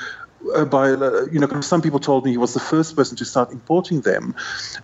uh, 0.56 0.64
by 0.64 0.92
uh, 0.92 1.26
you 1.32 1.40
know 1.40 1.62
some 1.62 1.82
people 1.82 2.00
told 2.00 2.24
me 2.24 2.32
he 2.32 2.38
was 2.38 2.54
the 2.54 2.62
first 2.62 2.96
person 2.96 3.18
to 3.18 3.26
start 3.26 3.52
importing 3.52 4.00
them 4.02 4.34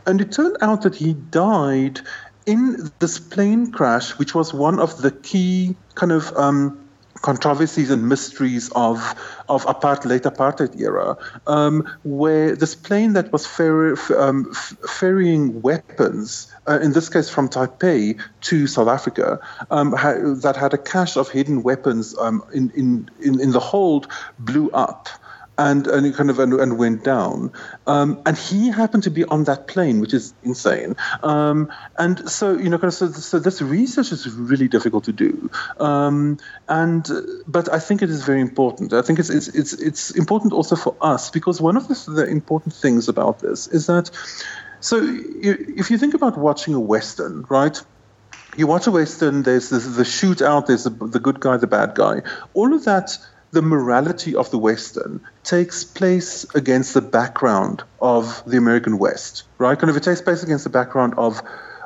and 0.05 0.19
it 0.19 0.31
turned 0.31 0.57
out 0.61 0.81
that 0.81 0.95
he 0.95 1.13
died 1.13 2.01
in 2.45 2.91
this 2.99 3.19
plane 3.19 3.71
crash, 3.71 4.11
which 4.11 4.35
was 4.35 4.53
one 4.53 4.79
of 4.79 5.01
the 5.01 5.11
key 5.11 5.75
kind 5.95 6.11
of 6.11 6.35
um, 6.37 6.85
controversies 7.21 7.89
and 7.89 8.07
mysteries 8.07 8.69
of 8.75 9.15
of 9.49 9.65
apart, 9.65 10.05
late 10.05 10.23
apartheid 10.23 10.79
era, 10.79 11.17
um, 11.47 11.87
where 12.03 12.55
this 12.55 12.75
plane 12.75 13.13
that 13.13 13.31
was 13.31 13.45
ferry, 13.45 13.95
um, 14.17 14.53
ferrying 14.87 15.61
weapons, 15.61 16.51
uh, 16.67 16.79
in 16.81 16.93
this 16.93 17.09
case 17.09 17.29
from 17.29 17.49
Taipei 17.49 18.19
to 18.41 18.67
South 18.67 18.87
Africa, 18.87 19.39
um, 19.71 19.91
ha- 19.93 20.35
that 20.43 20.55
had 20.55 20.73
a 20.73 20.77
cache 20.77 21.15
of 21.15 21.29
hidden 21.29 21.63
weapons 21.63 22.15
um, 22.17 22.43
in, 22.53 22.71
in, 22.71 23.09
in, 23.19 23.39
in 23.39 23.51
the 23.51 23.59
hold, 23.59 24.07
blew 24.39 24.69
up 24.71 25.09
and 25.57 25.87
and 25.87 26.13
kind 26.15 26.29
of 26.29 26.39
and, 26.39 26.53
and 26.53 26.77
went 26.77 27.03
down. 27.03 27.51
Um, 27.87 28.21
and 28.25 28.37
he 28.37 28.69
happened 28.69 29.03
to 29.03 29.09
be 29.09 29.23
on 29.25 29.45
that 29.45 29.67
plane, 29.67 29.99
which 29.99 30.13
is 30.13 30.33
insane. 30.43 30.95
Um, 31.23 31.71
and 31.97 32.29
so 32.29 32.57
you 32.57 32.69
know, 32.69 32.77
kind 32.77 32.89
of 32.89 32.93
so, 32.93 33.11
so 33.11 33.39
this 33.39 33.61
research 33.61 34.11
is 34.11 34.29
really 34.29 34.67
difficult 34.67 35.03
to 35.05 35.13
do. 35.13 35.49
Um, 35.79 36.37
and 36.67 37.07
but 37.47 37.71
I 37.71 37.79
think 37.79 38.01
it 38.01 38.09
is 38.09 38.23
very 38.23 38.41
important. 38.41 38.93
I 38.93 39.01
think 39.01 39.19
it's 39.19 39.29
it's 39.29 39.47
it's 39.47 39.73
it's 39.73 40.11
important 40.11 40.53
also 40.53 40.75
for 40.75 40.95
us 41.01 41.29
because 41.29 41.61
one 41.61 41.77
of 41.77 41.87
the, 41.87 42.11
the 42.11 42.27
important 42.27 42.73
things 42.73 43.07
about 43.07 43.39
this 43.39 43.67
is 43.67 43.87
that 43.87 44.11
So 44.85 44.99
if 45.01 45.89
you 45.89 45.97
think 45.97 46.13
about 46.13 46.37
watching 46.37 46.75
a 46.75 46.79
Western, 46.79 47.45
right? 47.49 47.81
You 48.55 48.67
watch 48.67 48.85
a 48.85 48.91
Western, 48.91 49.41
there's 49.41 49.69
the, 49.69 49.79
the 49.79 50.03
shootout, 50.03 50.67
there's 50.67 50.83
the, 50.83 50.91
the 50.91 51.19
good 51.19 51.39
guy, 51.39 51.57
the 51.57 51.65
bad 51.65 51.95
guy. 51.95 52.21
All 52.53 52.71
of 52.71 52.85
that 52.85 53.17
the 53.55 53.61
morality 53.61 54.35
of 54.35 54.51
the 54.51 54.57
Western 54.57 55.21
takes 55.43 55.85
place 55.85 56.45
against 56.55 56.93
the 56.93 57.01
background 57.01 57.83
of 58.01 58.43
the 58.45 58.57
American 58.57 58.97
West, 58.97 59.43
right? 59.59 59.79
Kind 59.79 59.89
of 59.89 59.95
it 59.95 60.03
takes 60.03 60.21
place 60.21 60.43
against 60.43 60.65
the 60.65 60.69
background 60.69 61.13
of 61.17 61.41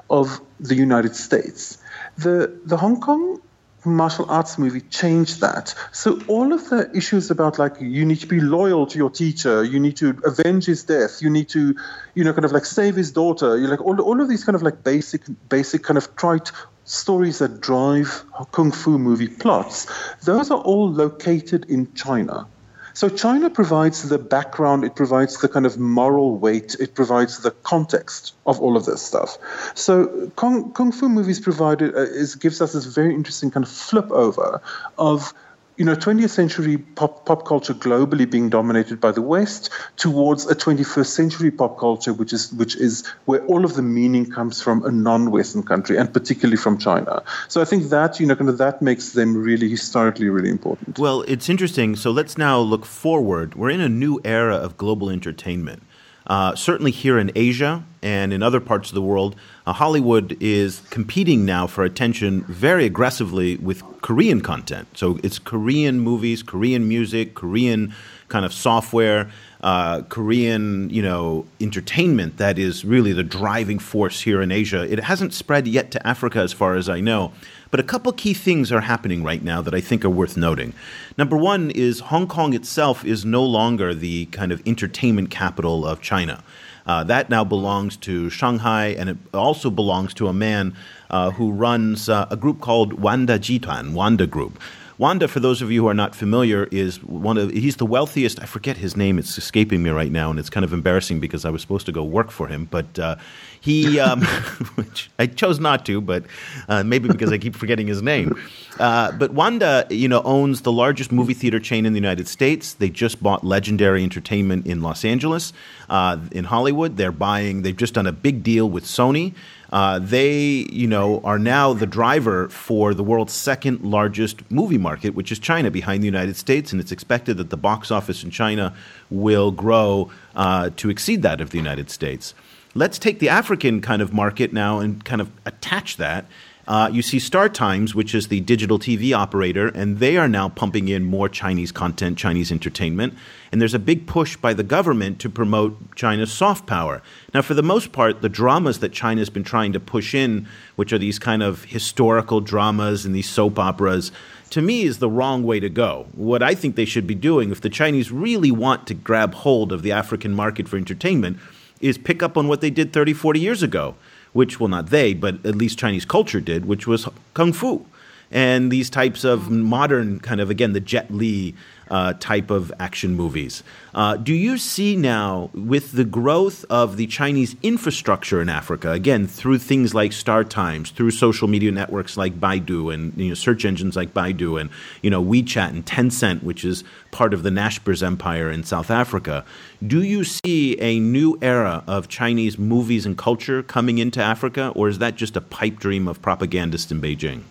of 0.09 0.41
the 0.59 0.73
United 0.73 1.15
States. 1.15 1.77
The 2.17 2.59
the 2.65 2.75
Hong 2.75 2.99
Kong 2.99 3.39
martial 3.85 4.25
arts 4.29 4.57
movie 4.57 4.81
changed 4.81 5.41
that. 5.41 5.75
So 5.91 6.19
all 6.27 6.53
of 6.53 6.69
the 6.69 6.89
issues 6.97 7.29
about 7.29 7.59
like 7.59 7.75
you 7.79 8.03
need 8.03 8.19
to 8.21 8.27
be 8.27 8.39
loyal 8.39 8.87
to 8.87 8.97
your 8.97 9.11
teacher, 9.11 9.63
you 9.63 9.79
need 9.79 9.97
to 9.97 10.19
avenge 10.25 10.65
his 10.65 10.83
death, 10.83 11.21
you 11.21 11.29
need 11.29 11.49
to, 11.49 11.75
you 12.15 12.23
know, 12.23 12.33
kind 12.33 12.45
of 12.45 12.51
like 12.51 12.65
save 12.65 12.95
his 12.95 13.11
daughter. 13.11 13.57
You 13.59 13.67
like 13.67 13.81
all 13.81 14.01
all 14.01 14.19
of 14.19 14.27
these 14.27 14.43
kind 14.43 14.55
of 14.55 14.63
like 14.63 14.83
basic 14.83 15.21
basic 15.49 15.83
kind 15.83 15.99
of 15.99 16.15
trite 16.15 16.51
stories 16.89 17.37
that 17.37 17.61
drive 17.61 18.23
kung 18.51 18.71
fu 18.71 18.97
movie 18.97 19.27
plots. 19.27 19.85
Those 20.23 20.49
are 20.49 20.59
all 20.59 20.89
located 20.91 21.65
in 21.69 21.93
China. 21.93 22.47
So 22.93 23.07
China 23.07 23.49
provides 23.49 24.09
the 24.09 24.17
background, 24.17 24.83
it 24.83 24.95
provides 24.95 25.39
the 25.39 25.47
kind 25.47 25.65
of 25.65 25.77
moral 25.77 26.35
weight, 26.35 26.75
it 26.79 26.95
provides 26.95 27.39
the 27.39 27.51
context 27.51 28.33
of 28.45 28.59
all 28.59 28.75
of 28.75 28.85
this 28.85 29.01
stuff. 29.01 29.37
So 29.75 30.31
kung, 30.35 30.71
kung 30.73 30.91
fu 30.91 31.07
movies 31.07 31.39
provided 31.39 31.95
uh, 31.95 31.99
is 32.01 32.35
gives 32.35 32.59
us 32.59 32.73
this 32.73 32.85
very 32.85 33.13
interesting 33.13 33.51
kind 33.51 33.63
of 33.63 33.71
flip 33.71 34.09
over 34.11 34.59
of 34.97 35.33
you 35.79 35.85
know, 35.85 35.95
20th 35.95 36.29
century 36.29 36.77
pop, 36.77 37.25
pop 37.25 37.45
culture 37.45 37.73
globally 37.73 38.29
being 38.29 38.49
dominated 38.49 38.99
by 38.99 39.13
the 39.13 39.21
West 39.21 39.69
towards 39.95 40.45
a 40.45 40.53
21st 40.53 41.05
century 41.05 41.51
pop 41.51 41.79
culture, 41.79 42.11
which 42.11 42.33
is 42.33 42.51
which 42.51 42.75
is 42.75 43.07
where 43.25 43.39
all 43.45 43.63
of 43.63 43.75
the 43.75 43.81
meaning 43.81 44.29
comes 44.29 44.61
from 44.61 44.83
a 44.83 44.91
non-Western 44.91 45.63
country, 45.63 45.95
and 45.95 46.13
particularly 46.13 46.57
from 46.57 46.77
China. 46.77 47.23
So 47.47 47.61
I 47.61 47.65
think 47.65 47.85
that 47.91 48.19
you 48.19 48.27
know, 48.27 48.35
kind 48.35 48.49
of 48.49 48.57
that 48.57 48.81
makes 48.81 49.13
them 49.13 49.37
really 49.37 49.69
historically 49.69 50.27
really 50.27 50.49
important. 50.49 50.99
Well, 50.99 51.21
it's 51.29 51.47
interesting. 51.47 51.95
So 51.95 52.11
let's 52.11 52.37
now 52.37 52.59
look 52.59 52.85
forward. 52.85 53.55
We're 53.55 53.69
in 53.69 53.81
a 53.81 53.89
new 53.89 54.19
era 54.25 54.57
of 54.57 54.75
global 54.75 55.09
entertainment. 55.09 55.83
Uh, 56.29 56.53
certainly 56.55 56.91
here 56.91 57.17
in 57.17 57.31
Asia 57.35 57.83
and 58.03 58.31
in 58.31 58.43
other 58.43 58.59
parts 58.59 58.89
of 58.89 58.95
the 58.95 59.01
world, 59.01 59.35
uh, 59.65 59.73
Hollywood 59.73 60.37
is 60.39 60.81
competing 60.91 61.43
now 61.43 61.65
for 61.65 61.83
attention 61.83 62.43
very 62.43 62.85
aggressively 62.85 63.57
with 63.57 63.81
Korean 64.01 64.39
content. 64.39 64.87
So 64.95 65.19
it's 65.23 65.39
Korean 65.39 65.99
movies, 65.99 66.43
Korean 66.43 66.87
music, 66.87 67.33
Korean 67.33 67.95
kind 68.27 68.45
of 68.45 68.53
software, 68.53 69.31
uh, 69.61 70.03
Korean, 70.03 70.89
you 70.89 71.01
know, 71.01 71.45
entertainment 71.59 72.37
that 72.37 72.57
is 72.57 72.85
really 72.85 73.11
the 73.11 73.23
driving 73.23 73.79
force 73.79 74.21
here 74.21 74.41
in 74.41 74.51
Asia. 74.51 74.89
It 74.89 74.99
hasn't 74.99 75.33
spread 75.33 75.67
yet 75.67 75.91
to 75.91 76.07
Africa, 76.07 76.39
as 76.39 76.53
far 76.53 76.75
as 76.75 76.87
I 76.87 77.01
know. 77.01 77.33
But 77.71 77.79
a 77.79 77.83
couple 77.83 78.11
key 78.13 78.33
things 78.33 78.71
are 78.71 78.81
happening 78.81 79.23
right 79.23 79.43
now 79.43 79.61
that 79.61 79.73
I 79.73 79.81
think 79.81 80.03
are 80.05 80.09
worth 80.09 80.37
noting. 80.37 80.73
Number 81.17 81.37
one 81.37 81.71
is 81.71 81.99
Hong 81.99 82.27
Kong 82.27 82.53
itself 82.53 83.03
is 83.03 83.25
no 83.25 83.43
longer 83.43 83.93
the 83.93 84.25
kind 84.27 84.51
of 84.51 84.65
entertainment 84.65 85.29
capital 85.29 85.85
of 85.85 86.01
China. 86.01 86.43
Uh, 86.85 87.03
that 87.03 87.29
now 87.29 87.43
belongs 87.43 87.95
to 87.97 88.29
Shanghai, 88.31 88.87
and 88.97 89.09
it 89.09 89.17
also 89.33 89.69
belongs 89.69 90.13
to 90.15 90.27
a 90.27 90.33
man 90.33 90.75
uh, 91.11 91.29
who 91.31 91.51
runs 91.51 92.09
uh, 92.09 92.25
a 92.31 92.37
group 92.37 92.61
called 92.61 92.93
Wanda 92.93 93.37
Jituan, 93.37 93.93
Wanda 93.93 94.25
Group. 94.25 94.59
Wanda, 94.99 95.29
for 95.29 95.39
those 95.39 95.61
of 95.61 95.71
you 95.71 95.83
who 95.83 95.87
are 95.87 95.93
not 95.93 96.13
familiar, 96.13 96.65
is 96.71 97.01
one 97.01 97.37
of 97.37 97.51
he's 97.51 97.77
the 97.77 97.85
wealthiest. 97.85 98.41
I 98.41 98.45
forget 98.45 98.75
his 98.75 98.97
name; 98.97 99.17
it's 99.17 99.37
escaping 99.37 99.81
me 99.81 99.91
right 99.91 100.11
now, 100.11 100.29
and 100.29 100.37
it's 100.37 100.49
kind 100.49 100.65
of 100.65 100.73
embarrassing 100.73 101.21
because 101.21 101.45
I 101.45 101.49
was 101.49 101.61
supposed 101.61 101.85
to 101.85 101.93
go 101.93 102.03
work 102.03 102.31
for 102.31 102.47
him, 102.47 102.65
but 102.65 102.99
uh, 102.99 103.15
he, 103.61 103.97
um, 103.97 104.21
which 104.75 105.09
I 105.17 105.27
chose 105.27 105.57
not 105.57 105.85
to, 105.85 106.01
but 106.01 106.25
uh, 106.67 106.83
maybe 106.83 107.07
because 107.07 107.31
I 107.31 107.37
keep 107.37 107.55
forgetting 107.55 107.87
his 107.87 108.01
name. 108.01 108.35
Uh, 108.77 109.13
but 109.13 109.31
Wanda, 109.31 109.87
you 109.89 110.09
know, 110.09 110.21
owns 110.23 110.61
the 110.61 110.71
largest 110.71 111.13
movie 111.13 111.33
theater 111.33 111.61
chain 111.61 111.85
in 111.85 111.93
the 111.93 111.97
United 111.97 112.27
States. 112.27 112.73
They 112.73 112.89
just 112.89 113.23
bought 113.23 113.45
Legendary 113.45 114.03
Entertainment 114.03 114.67
in 114.67 114.81
Los 114.81 115.05
Angeles, 115.05 115.53
uh, 115.89 116.17
in 116.33 116.43
Hollywood. 116.43 116.97
They're 116.97 117.13
buying. 117.13 117.61
They've 117.61 117.75
just 117.75 117.93
done 117.93 118.05
a 118.05 118.11
big 118.11 118.43
deal 118.43 118.69
with 118.69 118.83
Sony. 118.83 119.33
Uh, 119.71 119.99
they, 119.99 120.65
you 120.71 120.87
know, 120.87 121.21
are 121.23 121.37
now 121.37 121.73
the 121.73 121.85
driver 121.85 122.49
for 122.49 122.93
the 122.93 123.03
world's 123.03 123.33
second 123.33 123.81
largest 123.81 124.49
movie 124.49 124.77
market, 124.77 125.13
which 125.13 125.31
is 125.31 125.37
China, 125.37 125.69
behind 125.69 126.01
the 126.01 126.07
United 126.07 126.35
States, 126.35 126.71
and 126.71 126.81
it's 126.81 126.91
expected 126.91 127.37
that 127.37 127.51
the 127.51 127.57
box 127.57 127.91
office 127.91 128.23
in 128.23 128.31
China 128.31 128.73
will 129.11 129.51
grow 129.51 130.09
uh, 130.35 130.71
to 130.75 130.89
exceed 130.89 131.21
that 131.21 131.39
of 131.39 131.51
the 131.51 131.57
United 131.57 131.89
States. 131.91 132.33
Let's 132.73 132.97
take 132.99 133.19
the 133.19 133.29
African 133.29 133.81
kind 133.81 134.01
of 134.01 134.13
market 134.13 134.53
now 134.53 134.79
and 134.79 135.03
kind 135.03 135.21
of 135.21 135.31
attach 135.45 135.97
that 135.97 136.25
uh, 136.69 136.87
you 136.93 137.01
see 137.01 137.17
Star 137.17 137.49
Times, 137.49 137.95
which 137.95 138.13
is 138.13 138.27
the 138.27 138.41
digital 138.41 138.77
TV 138.77 139.11
operator, 139.11 139.69
and 139.69 139.97
they 139.97 140.17
are 140.17 140.27
now 140.27 140.49
pumping 140.49 140.87
in 140.87 141.03
more 141.03 141.27
Chinese 141.27 141.71
content, 141.71 142.15
Chinese 142.15 142.51
entertainment. 142.51 143.15
And 143.51 143.59
there's 143.59 143.73
a 143.73 143.79
big 143.79 144.05
push 144.05 144.37
by 144.37 144.53
the 144.53 144.61
government 144.61 145.17
to 145.21 145.31
promote 145.31 145.95
China's 145.95 146.31
soft 146.31 146.67
power. 146.67 147.01
Now, 147.33 147.41
for 147.41 147.55
the 147.55 147.63
most 147.63 147.91
part, 147.91 148.21
the 148.21 148.29
dramas 148.29 148.81
that 148.81 148.93
China's 148.93 149.31
been 149.31 149.43
trying 149.43 149.73
to 149.73 149.79
push 149.79 150.13
in, 150.13 150.47
which 150.75 150.93
are 150.93 150.99
these 150.99 151.17
kind 151.17 151.41
of 151.41 151.63
historical 151.63 152.39
dramas 152.39 153.03
and 153.03 153.15
these 153.15 153.27
soap 153.27 153.57
operas, 153.57 154.11
to 154.51 154.61
me 154.61 154.83
is 154.83 154.99
the 154.99 155.09
wrong 155.09 155.41
way 155.41 155.59
to 155.59 155.69
go. 155.69 156.05
What 156.11 156.43
I 156.43 156.53
think 156.53 156.75
they 156.75 156.85
should 156.85 157.07
be 157.07 157.15
doing, 157.15 157.49
if 157.49 157.61
the 157.61 157.71
Chinese 157.71 158.11
really 158.11 158.51
want 158.51 158.85
to 158.87 158.93
grab 158.93 159.33
hold 159.33 159.71
of 159.71 159.81
the 159.81 159.91
African 159.91 160.35
market 160.35 160.69
for 160.69 160.77
entertainment, 160.77 161.39
is 161.81 161.97
pick 161.97 162.21
up 162.21 162.37
on 162.37 162.47
what 162.47 162.61
they 162.61 162.69
did 162.69 162.93
30, 162.93 163.13
40 163.13 163.39
years 163.39 163.63
ago 163.63 163.95
which, 164.33 164.59
well, 164.59 164.69
not 164.69 164.89
they, 164.89 165.13
but 165.13 165.45
at 165.45 165.55
least 165.55 165.77
Chinese 165.79 166.05
culture 166.05 166.41
did, 166.41 166.65
which 166.65 166.87
was 166.87 167.07
kung 167.33 167.53
fu. 167.53 167.85
And 168.31 168.71
these 168.71 168.89
types 168.89 169.23
of 169.23 169.49
modern, 169.49 170.19
kind 170.19 170.39
of, 170.39 170.49
again, 170.49 170.73
the 170.73 170.79
Jet 170.79 171.11
Li 171.11 171.55
uh, 171.89 172.13
type 172.19 172.49
of 172.51 172.71
action 172.79 173.15
movies. 173.15 173.63
Uh, 173.93 174.15
do 174.15 174.33
you 174.33 174.57
see 174.57 174.95
now, 174.95 175.49
with 175.53 175.93
the 175.93 176.05
growth 176.05 176.63
of 176.69 176.97
the 176.97 177.07
Chinese 177.07 177.55
infrastructure 177.63 178.41
in 178.41 178.49
Africa, 178.49 178.91
again 178.91 179.27
through 179.27 179.57
things 179.57 179.93
like 179.93 180.13
Star 180.13 180.43
Times, 180.43 180.91
through 180.91 181.11
social 181.11 181.47
media 181.47 181.71
networks 181.71 182.15
like 182.15 182.39
Baidu 182.39 182.93
and 182.93 183.17
you 183.17 183.29
know, 183.29 183.33
search 183.33 183.65
engines 183.65 183.95
like 183.95 184.13
Baidu 184.13 184.61
and 184.61 184.69
you 185.01 185.09
know 185.09 185.23
WeChat 185.23 185.69
and 185.69 185.85
Tencent, 185.85 186.43
which 186.43 186.63
is 186.63 186.83
part 187.11 187.33
of 187.33 187.43
the 187.43 187.49
Naspers 187.49 188.03
empire 188.03 188.51
in 188.51 188.63
South 188.63 188.91
Africa, 188.91 189.43
do 189.85 190.03
you 190.03 190.23
see 190.23 190.79
a 190.79 190.99
new 190.99 191.37
era 191.41 191.83
of 191.87 192.07
Chinese 192.07 192.57
movies 192.57 193.05
and 193.05 193.17
culture 193.17 193.63
coming 193.63 193.97
into 193.97 194.21
Africa, 194.21 194.71
or 194.75 194.87
is 194.87 194.99
that 194.99 195.15
just 195.15 195.35
a 195.35 195.41
pipe 195.41 195.79
dream 195.79 196.07
of 196.07 196.21
propagandists 196.21 196.91
in 196.91 197.01
Beijing? 197.01 197.43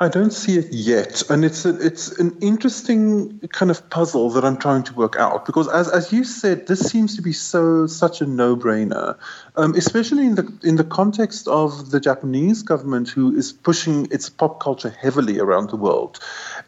I 0.00 0.06
don't 0.06 0.32
see 0.32 0.56
it 0.56 0.72
yet, 0.72 1.28
and 1.28 1.44
it's 1.44 1.64
a, 1.64 1.76
it's 1.84 2.16
an 2.20 2.38
interesting 2.40 3.40
kind 3.48 3.68
of 3.68 3.90
puzzle 3.90 4.30
that 4.30 4.44
I'm 4.44 4.56
trying 4.56 4.84
to 4.84 4.94
work 4.94 5.16
out 5.16 5.44
because, 5.44 5.66
as 5.66 5.88
as 5.88 6.12
you 6.12 6.22
said, 6.22 6.68
this 6.68 6.78
seems 6.88 7.16
to 7.16 7.22
be 7.22 7.32
so 7.32 7.88
such 7.88 8.20
a 8.20 8.26
no-brainer, 8.26 9.16
um, 9.56 9.74
especially 9.74 10.26
in 10.26 10.36
the 10.36 10.56
in 10.62 10.76
the 10.76 10.84
context 10.84 11.48
of 11.48 11.90
the 11.90 11.98
Japanese 11.98 12.62
government 12.62 13.08
who 13.08 13.34
is 13.34 13.52
pushing 13.52 14.06
its 14.12 14.30
pop 14.30 14.60
culture 14.60 14.90
heavily 14.90 15.40
around 15.40 15.70
the 15.70 15.76
world. 15.76 16.20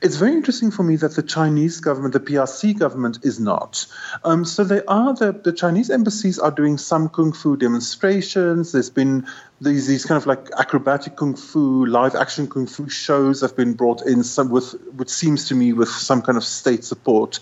It's 0.03 0.17
very 0.17 0.33
interesting 0.33 0.73
for 0.73 0.83
me 0.83 0.97
that 0.97 1.15
the 1.15 1.23
Chinese 1.23 1.79
government, 1.79 2.15
the 2.15 2.21
PRC 2.21 2.77
government, 2.77 3.21
is 3.23 3.39
not. 3.39 3.87
Um, 4.25 4.45
so 4.45 4.65
they 4.65 4.83
are 4.87 5.15
the 5.15 5.31
the 5.31 5.53
Chinese 5.53 5.89
embassies 5.89 6.41
are 6.41 6.51
doing 6.51 6.79
some 6.79 7.09
kung 7.09 7.33
fu 7.33 7.57
demonstrations. 7.57 8.73
There's 8.73 8.91
been 8.91 9.29
these 9.61 9.87
these 9.87 10.05
kind 10.05 10.17
of 10.17 10.27
like 10.27 10.51
acrobatic 10.59 11.17
kung 11.17 11.37
fu, 11.37 11.85
live 11.87 12.15
action 12.15 12.47
kung 12.47 12.67
fu 12.67 12.89
shows 12.89 13.41
have 13.41 13.55
been 13.57 13.75
brought 13.75 14.03
in 14.07 14.25
some 14.25 14.49
with 14.49 14.73
which 14.97 15.11
seems 15.11 15.47
to 15.49 15.55
me 15.55 15.73
with 15.73 15.89
some 15.89 16.23
kind 16.23 16.39
of 16.39 16.45
state 16.45 16.85
support. 16.85 17.41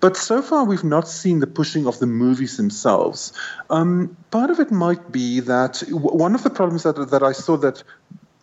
But 0.00 0.16
so 0.16 0.42
far, 0.42 0.64
we've 0.64 0.84
not 0.84 1.08
seen 1.08 1.40
the 1.40 1.46
pushing 1.46 1.86
of 1.86 1.98
the 1.98 2.06
movies 2.06 2.56
themselves. 2.58 3.32
Um, 3.70 4.16
part 4.30 4.50
of 4.50 4.60
it 4.60 4.70
might 4.70 5.10
be 5.10 5.40
that 5.40 5.82
one 5.88 6.34
of 6.34 6.42
the 6.42 6.50
problems 6.50 6.82
that 6.82 7.10
that 7.10 7.22
I 7.22 7.32
saw 7.32 7.56
that 7.58 7.82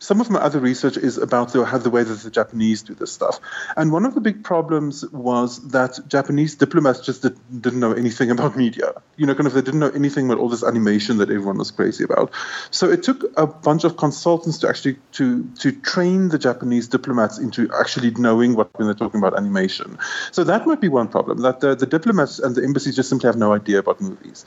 some 0.01 0.19
of 0.19 0.31
my 0.31 0.39
other 0.39 0.59
research 0.59 0.97
is 0.97 1.19
about 1.19 1.53
the, 1.53 1.63
how 1.63 1.77
the 1.77 1.91
way 1.91 2.01
that 2.01 2.15
the 2.15 2.31
Japanese 2.31 2.81
do 2.81 2.95
this 2.95 3.11
stuff. 3.11 3.39
And 3.77 3.91
one 3.91 4.03
of 4.03 4.15
the 4.15 4.19
big 4.19 4.43
problems 4.43 5.07
was 5.11 5.69
that 5.69 5.99
Japanese 6.07 6.55
diplomats 6.55 7.01
just 7.01 7.21
did, 7.21 7.37
not 7.51 7.73
know 7.75 7.93
anything 7.93 8.31
about 8.35 8.57
media. 8.57 8.93
You 9.17 9.27
know, 9.27 9.35
kind 9.35 9.45
of 9.45 9.53
they 9.53 9.61
didn't 9.61 9.79
know 9.79 9.91
anything 9.91 10.25
about 10.25 10.39
all 10.39 10.49
this 10.49 10.63
animation 10.63 11.17
that 11.17 11.29
everyone 11.29 11.59
was 11.59 11.69
crazy 11.69 12.03
about. 12.03 12.31
So 12.71 12.89
it 12.89 13.03
took 13.03 13.25
a 13.37 13.45
bunch 13.45 13.83
of 13.83 13.95
consultants 13.95 14.57
to 14.59 14.69
actually 14.69 14.97
to 15.13 15.47
to 15.59 15.71
train 15.71 16.29
the 16.29 16.39
Japanese 16.39 16.87
diplomats 16.87 17.37
into 17.37 17.69
actually 17.79 18.09
knowing 18.11 18.55
what 18.55 18.75
when 18.79 18.87
they're 18.87 18.95
talking 18.95 19.19
about 19.19 19.37
animation. 19.37 19.99
So 20.31 20.43
that 20.45 20.65
might 20.65 20.81
be 20.81 20.89
one 20.89 21.09
problem 21.09 21.41
that 21.41 21.59
the, 21.59 21.75
the 21.75 21.85
diplomats 21.85 22.39
and 22.39 22.55
the 22.55 22.63
embassies 22.63 22.95
just 22.95 23.09
simply 23.09 23.27
have 23.27 23.37
no 23.37 23.53
idea 23.53 23.77
about 23.77 24.01
movies. 24.01 24.45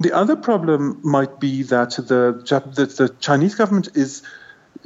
The 0.00 0.12
other 0.12 0.34
problem 0.34 0.98
might 1.04 1.38
be 1.38 1.62
that 1.62 1.90
the 1.90 2.42
the, 2.74 2.86
the 2.86 3.14
Chinese 3.20 3.54
government 3.54 3.90
is 3.94 4.24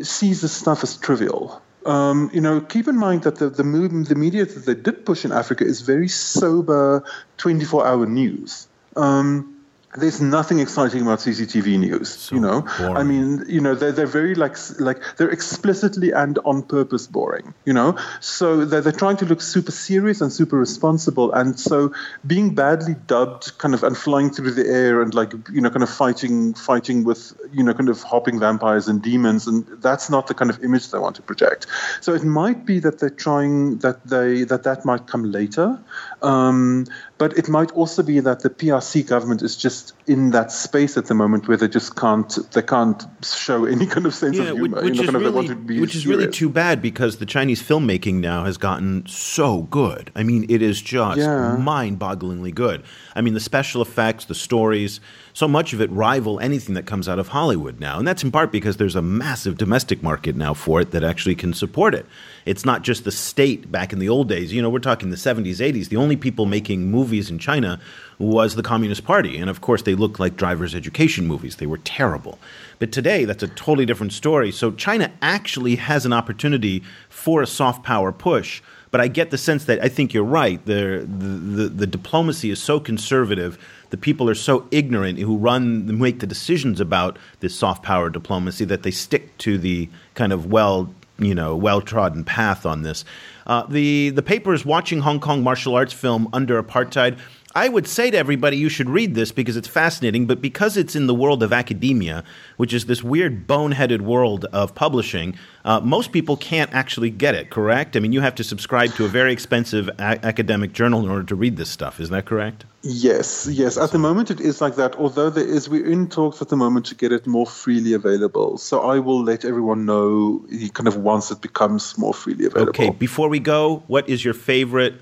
sees 0.02 0.40
this 0.40 0.52
stuff 0.52 0.82
as 0.82 0.96
trivial. 0.96 1.62
Um, 1.86 2.30
you 2.32 2.40
know, 2.40 2.60
keep 2.60 2.88
in 2.88 2.98
mind 2.98 3.22
that 3.22 3.36
the 3.36 3.48
the, 3.48 3.62
the 3.62 4.14
media 4.14 4.44
that 4.44 4.66
they 4.66 4.74
did 4.74 5.06
push 5.06 5.24
in 5.24 5.32
Africa 5.32 5.64
is 5.64 5.80
very 5.80 6.08
sober, 6.08 7.04
24-hour 7.38 8.06
news. 8.06 8.68
Um, 8.96 9.59
there's 9.96 10.20
nothing 10.20 10.60
exciting 10.60 11.02
about 11.02 11.18
CCTV 11.18 11.78
news. 11.78 12.10
So 12.10 12.36
you 12.36 12.40
know, 12.40 12.62
boring. 12.78 12.96
I 12.96 13.02
mean, 13.02 13.44
you 13.48 13.60
know, 13.60 13.74
they're 13.74 13.90
they're 13.90 14.06
very 14.06 14.34
like 14.36 14.56
like 14.78 15.02
they're 15.16 15.30
explicitly 15.30 16.12
and 16.12 16.38
on 16.44 16.62
purpose 16.62 17.08
boring. 17.08 17.54
You 17.64 17.72
know, 17.72 17.98
so 18.20 18.64
they're 18.64 18.80
they're 18.80 18.92
trying 18.92 19.16
to 19.18 19.24
look 19.24 19.40
super 19.40 19.72
serious 19.72 20.20
and 20.20 20.32
super 20.32 20.56
responsible, 20.56 21.32
and 21.32 21.58
so 21.58 21.92
being 22.24 22.54
badly 22.54 22.94
dubbed, 23.06 23.58
kind 23.58 23.74
of, 23.74 23.82
and 23.82 23.96
flying 23.96 24.30
through 24.30 24.52
the 24.52 24.66
air 24.66 25.02
and 25.02 25.12
like 25.12 25.32
you 25.52 25.60
know, 25.60 25.70
kind 25.70 25.82
of 25.82 25.90
fighting 25.90 26.54
fighting 26.54 27.02
with 27.02 27.32
you 27.52 27.64
know, 27.64 27.74
kind 27.74 27.88
of 27.88 28.02
hopping 28.02 28.38
vampires 28.38 28.86
and 28.86 29.02
demons, 29.02 29.48
and 29.48 29.66
that's 29.82 30.08
not 30.08 30.28
the 30.28 30.34
kind 30.34 30.50
of 30.50 30.62
image 30.62 30.90
they 30.90 30.98
want 30.98 31.16
to 31.16 31.22
project. 31.22 31.66
So 32.00 32.14
it 32.14 32.22
might 32.22 32.64
be 32.64 32.78
that 32.78 33.00
they're 33.00 33.10
trying 33.10 33.78
that 33.78 34.06
they 34.06 34.44
that 34.44 34.62
that 34.62 34.84
might 34.84 35.08
come 35.08 35.32
later. 35.32 35.80
Um, 36.22 36.86
but 37.20 37.36
it 37.36 37.50
might 37.50 37.70
also 37.72 38.02
be 38.02 38.18
that 38.18 38.40
the 38.40 38.48
PRC 38.48 39.06
government 39.06 39.42
is 39.42 39.54
just 39.54 39.92
in 40.06 40.30
that 40.30 40.50
space 40.50 40.96
at 40.96 41.04
the 41.04 41.12
moment 41.12 41.48
where 41.48 41.58
they 41.58 41.68
just 41.68 41.94
can't 41.94 42.38
they 42.52 42.62
can't 42.62 43.04
show 43.22 43.66
any 43.66 43.84
kind 43.86 44.06
of 44.06 44.14
sense 44.14 44.38
yeah, 44.38 44.44
of 44.44 44.56
humor. 44.56 44.82
Which, 44.82 44.96
you 44.96 45.12
know, 45.12 45.18
is, 45.18 45.50
really, 45.50 45.80
which 45.82 45.94
is 45.94 46.06
really 46.06 46.28
too 46.28 46.48
bad 46.48 46.80
because 46.80 47.18
the 47.18 47.26
Chinese 47.26 47.62
filmmaking 47.62 48.14
now 48.14 48.44
has 48.44 48.56
gotten 48.56 49.04
so 49.06 49.64
good. 49.64 50.10
I 50.16 50.22
mean, 50.22 50.46
it 50.48 50.62
is 50.62 50.80
just 50.80 51.18
yeah. 51.18 51.56
mind-bogglingly 51.56 52.54
good. 52.54 52.84
I 53.14 53.20
mean, 53.20 53.34
the 53.34 53.40
special 53.40 53.82
effects, 53.82 54.24
the 54.24 54.34
stories, 54.34 54.98
so 55.40 55.48
much 55.48 55.72
of 55.72 55.80
it 55.80 55.90
rival 55.90 56.38
anything 56.38 56.74
that 56.74 56.84
comes 56.84 57.08
out 57.08 57.18
of 57.18 57.28
Hollywood 57.28 57.80
now, 57.80 57.98
and 57.98 58.06
that's 58.06 58.22
in 58.22 58.30
part 58.30 58.52
because 58.52 58.76
there's 58.76 58.94
a 58.94 59.00
massive 59.00 59.56
domestic 59.56 60.02
market 60.02 60.36
now 60.36 60.52
for 60.52 60.82
it 60.82 60.90
that 60.90 61.02
actually 61.02 61.34
can 61.34 61.54
support 61.54 61.94
it. 61.94 62.04
It's 62.44 62.66
not 62.66 62.82
just 62.82 63.04
the 63.04 63.10
state 63.10 63.72
back 63.72 63.94
in 63.94 64.00
the 64.00 64.08
old 64.10 64.28
days. 64.28 64.52
You 64.52 64.60
know, 64.60 64.68
we're 64.68 64.80
talking 64.80 65.08
the 65.08 65.16
70s, 65.16 65.56
80s. 65.56 65.88
The 65.88 65.96
only 65.96 66.16
people 66.16 66.44
making 66.44 66.90
movies 66.90 67.30
in 67.30 67.38
China 67.38 67.80
was 68.18 68.54
the 68.54 68.62
Communist 68.62 69.04
Party. 69.04 69.38
And 69.38 69.48
of 69.48 69.62
course, 69.62 69.80
they 69.80 69.94
looked 69.94 70.20
like 70.20 70.36
driver's 70.36 70.74
education 70.74 71.26
movies. 71.26 71.56
They 71.56 71.66
were 71.66 71.78
terrible. 71.78 72.38
But 72.78 72.92
today, 72.92 73.24
that's 73.24 73.42
a 73.42 73.48
totally 73.48 73.86
different 73.86 74.12
story. 74.12 74.52
So 74.52 74.72
China 74.72 75.10
actually 75.22 75.76
has 75.76 76.04
an 76.04 76.12
opportunity 76.12 76.82
for 77.08 77.40
a 77.40 77.46
soft 77.46 77.82
power 77.82 78.12
push. 78.12 78.60
But 78.90 79.00
I 79.00 79.08
get 79.08 79.30
the 79.30 79.38
sense 79.38 79.66
that 79.66 79.82
I 79.82 79.88
think 79.88 80.12
you're 80.12 80.24
right. 80.24 80.64
The, 80.66 81.06
the, 81.06 81.68
the, 81.68 81.86
diplomacy 81.86 82.50
is 82.50 82.60
so 82.60 82.80
conservative 82.80 83.56
the 83.90 83.96
people 83.96 84.30
are 84.30 84.34
so 84.34 84.66
ignorant 84.70 85.18
who 85.18 85.36
run 85.36 85.98
make 85.98 86.20
the 86.20 86.26
decisions 86.26 86.80
about 86.80 87.18
this 87.40 87.54
soft 87.54 87.82
power 87.82 88.08
diplomacy 88.08 88.64
that 88.64 88.82
they 88.82 88.90
stick 88.90 89.36
to 89.38 89.58
the 89.58 89.88
kind 90.14 90.32
of 90.32 90.46
well 90.46 90.92
you 91.18 91.34
know 91.34 91.54
well 91.54 91.80
trodden 91.80 92.24
path 92.24 92.64
on 92.64 92.82
this. 92.82 93.04
Uh, 93.46 93.64
the 93.66 94.10
the 94.10 94.22
paper 94.22 94.54
is 94.54 94.64
watching 94.64 95.00
Hong 95.00 95.20
Kong 95.20 95.42
martial 95.42 95.74
arts 95.74 95.92
film 95.92 96.28
under 96.32 96.62
apartheid. 96.62 97.18
I 97.54 97.68
would 97.68 97.88
say 97.88 98.12
to 98.12 98.16
everybody, 98.16 98.56
you 98.56 98.68
should 98.68 98.88
read 98.88 99.16
this 99.16 99.32
because 99.32 99.56
it's 99.56 99.66
fascinating, 99.66 100.26
but 100.26 100.40
because 100.40 100.76
it's 100.76 100.94
in 100.94 101.08
the 101.08 101.14
world 101.14 101.42
of 101.42 101.52
academia, 101.52 102.22
which 102.56 102.72
is 102.72 102.86
this 102.86 103.02
weird 103.02 103.48
boneheaded 103.48 104.02
world 104.02 104.44
of 104.52 104.76
publishing, 104.76 105.36
uh, 105.64 105.80
most 105.80 106.12
people 106.12 106.36
can't 106.36 106.72
actually 106.72 107.10
get 107.10 107.34
it, 107.34 107.50
correct? 107.50 107.96
I 107.96 108.00
mean, 108.00 108.12
you 108.12 108.20
have 108.20 108.36
to 108.36 108.44
subscribe 108.44 108.92
to 108.94 109.04
a 109.04 109.08
very 109.08 109.32
expensive 109.32 109.88
a- 109.98 110.24
academic 110.24 110.72
journal 110.72 111.02
in 111.02 111.10
order 111.10 111.24
to 111.24 111.34
read 111.34 111.56
this 111.56 111.68
stuff. 111.68 111.98
Is 111.98 112.08
that 112.10 112.24
correct? 112.24 112.66
Yes, 112.82 113.48
yes. 113.50 113.76
At 113.76 113.90
the 113.90 113.98
moment, 113.98 114.30
it 114.30 114.40
is 114.40 114.60
like 114.60 114.76
that. 114.76 114.94
Although 114.94 115.30
there 115.30 115.46
is, 115.46 115.68
we're 115.68 115.84
in 115.84 116.08
talks 116.08 116.40
at 116.40 116.50
the 116.50 116.56
moment 116.56 116.86
to 116.86 116.94
get 116.94 117.10
it 117.10 117.26
more 117.26 117.46
freely 117.46 117.94
available. 117.94 118.58
So 118.58 118.80
I 118.80 119.00
will 119.00 119.22
let 119.22 119.44
everyone 119.44 119.84
know 119.84 120.44
kind 120.72 120.86
of 120.86 120.96
once 120.96 121.32
it 121.32 121.40
becomes 121.40 121.98
more 121.98 122.14
freely 122.14 122.46
available. 122.46 122.70
Okay. 122.70 122.90
Before 122.90 123.28
we 123.28 123.40
go, 123.40 123.82
what 123.88 124.08
is 124.08 124.24
your 124.24 124.34
favorite 124.34 124.94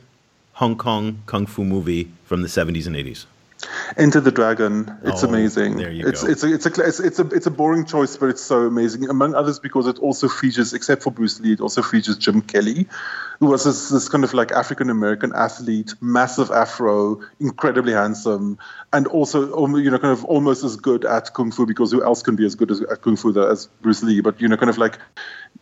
Hong 0.59 0.75
Kong 0.75 1.23
kung 1.27 1.47
fu 1.47 1.63
movie 1.63 2.11
from 2.25 2.43
the 2.43 2.49
70s 2.49 2.89
and 2.89 2.97
80s? 2.97 3.27
Enter 3.97 4.21
the 4.21 4.31
Dragon. 4.31 4.99
It's 5.05 5.25
oh, 5.25 5.29
amazing. 5.29 5.77
There 5.77 5.91
you 5.91 6.07
it's, 6.07 6.23
go. 6.23 6.31
It's 6.31 6.45
a, 6.45 6.55
it's 6.55 6.67
a 6.67 6.83
it's, 6.83 7.01
it's 7.01 7.19
a 7.19 7.27
it's 7.29 7.47
a 7.47 7.51
boring 7.51 7.85
choice, 7.85 8.17
but 8.17 8.29
it's 8.29 8.43
so 8.43 8.67
amazing. 8.67 9.09
Among 9.09 9.35
others, 9.35 9.59
because 9.59 9.87
it 9.87 9.99
also 9.99 10.29
features, 10.29 10.73
except 10.73 11.03
for 11.03 11.11
Bruce 11.11 11.41
Lee, 11.41 11.53
it 11.53 11.61
also 11.61 11.83
features 11.83 12.19
Jim 12.19 12.43
Kelly, 12.43 12.87
who 13.41 13.47
was 13.47 13.65
this, 13.65 13.89
this 13.89 14.09
kind 14.09 14.25
of 14.25 14.35
like 14.35 14.53
African 14.53 14.91
American 14.91 15.33
athlete, 15.35 15.95
massive 16.01 16.51
afro, 16.51 17.21
incredibly 17.41 17.93
handsome, 17.93 18.59
and 18.93 19.07
also 19.07 19.67
you 19.77 19.91
know 19.91 19.99
kind 19.99 20.13
of 20.13 20.25
almost 20.25 20.65
as 20.65 20.77
good 20.77 21.05
at 21.05 21.33
kung 21.35 21.51
fu 21.51 21.67
because 21.67 21.93
who 21.93 22.05
else 22.05 22.23
can 22.23 22.37
be 22.37 22.45
as 22.45 22.55
good 22.55 22.71
as, 22.71 22.81
at 22.83 23.03
kung 23.03 23.17
fu 23.17 23.39
as 23.41 23.67
Bruce 23.81 24.03
Lee? 24.03 24.21
But 24.21 24.41
you 24.41 24.49
know, 24.49 24.57
kind 24.57 24.71
of 24.71 24.79
like 24.79 24.99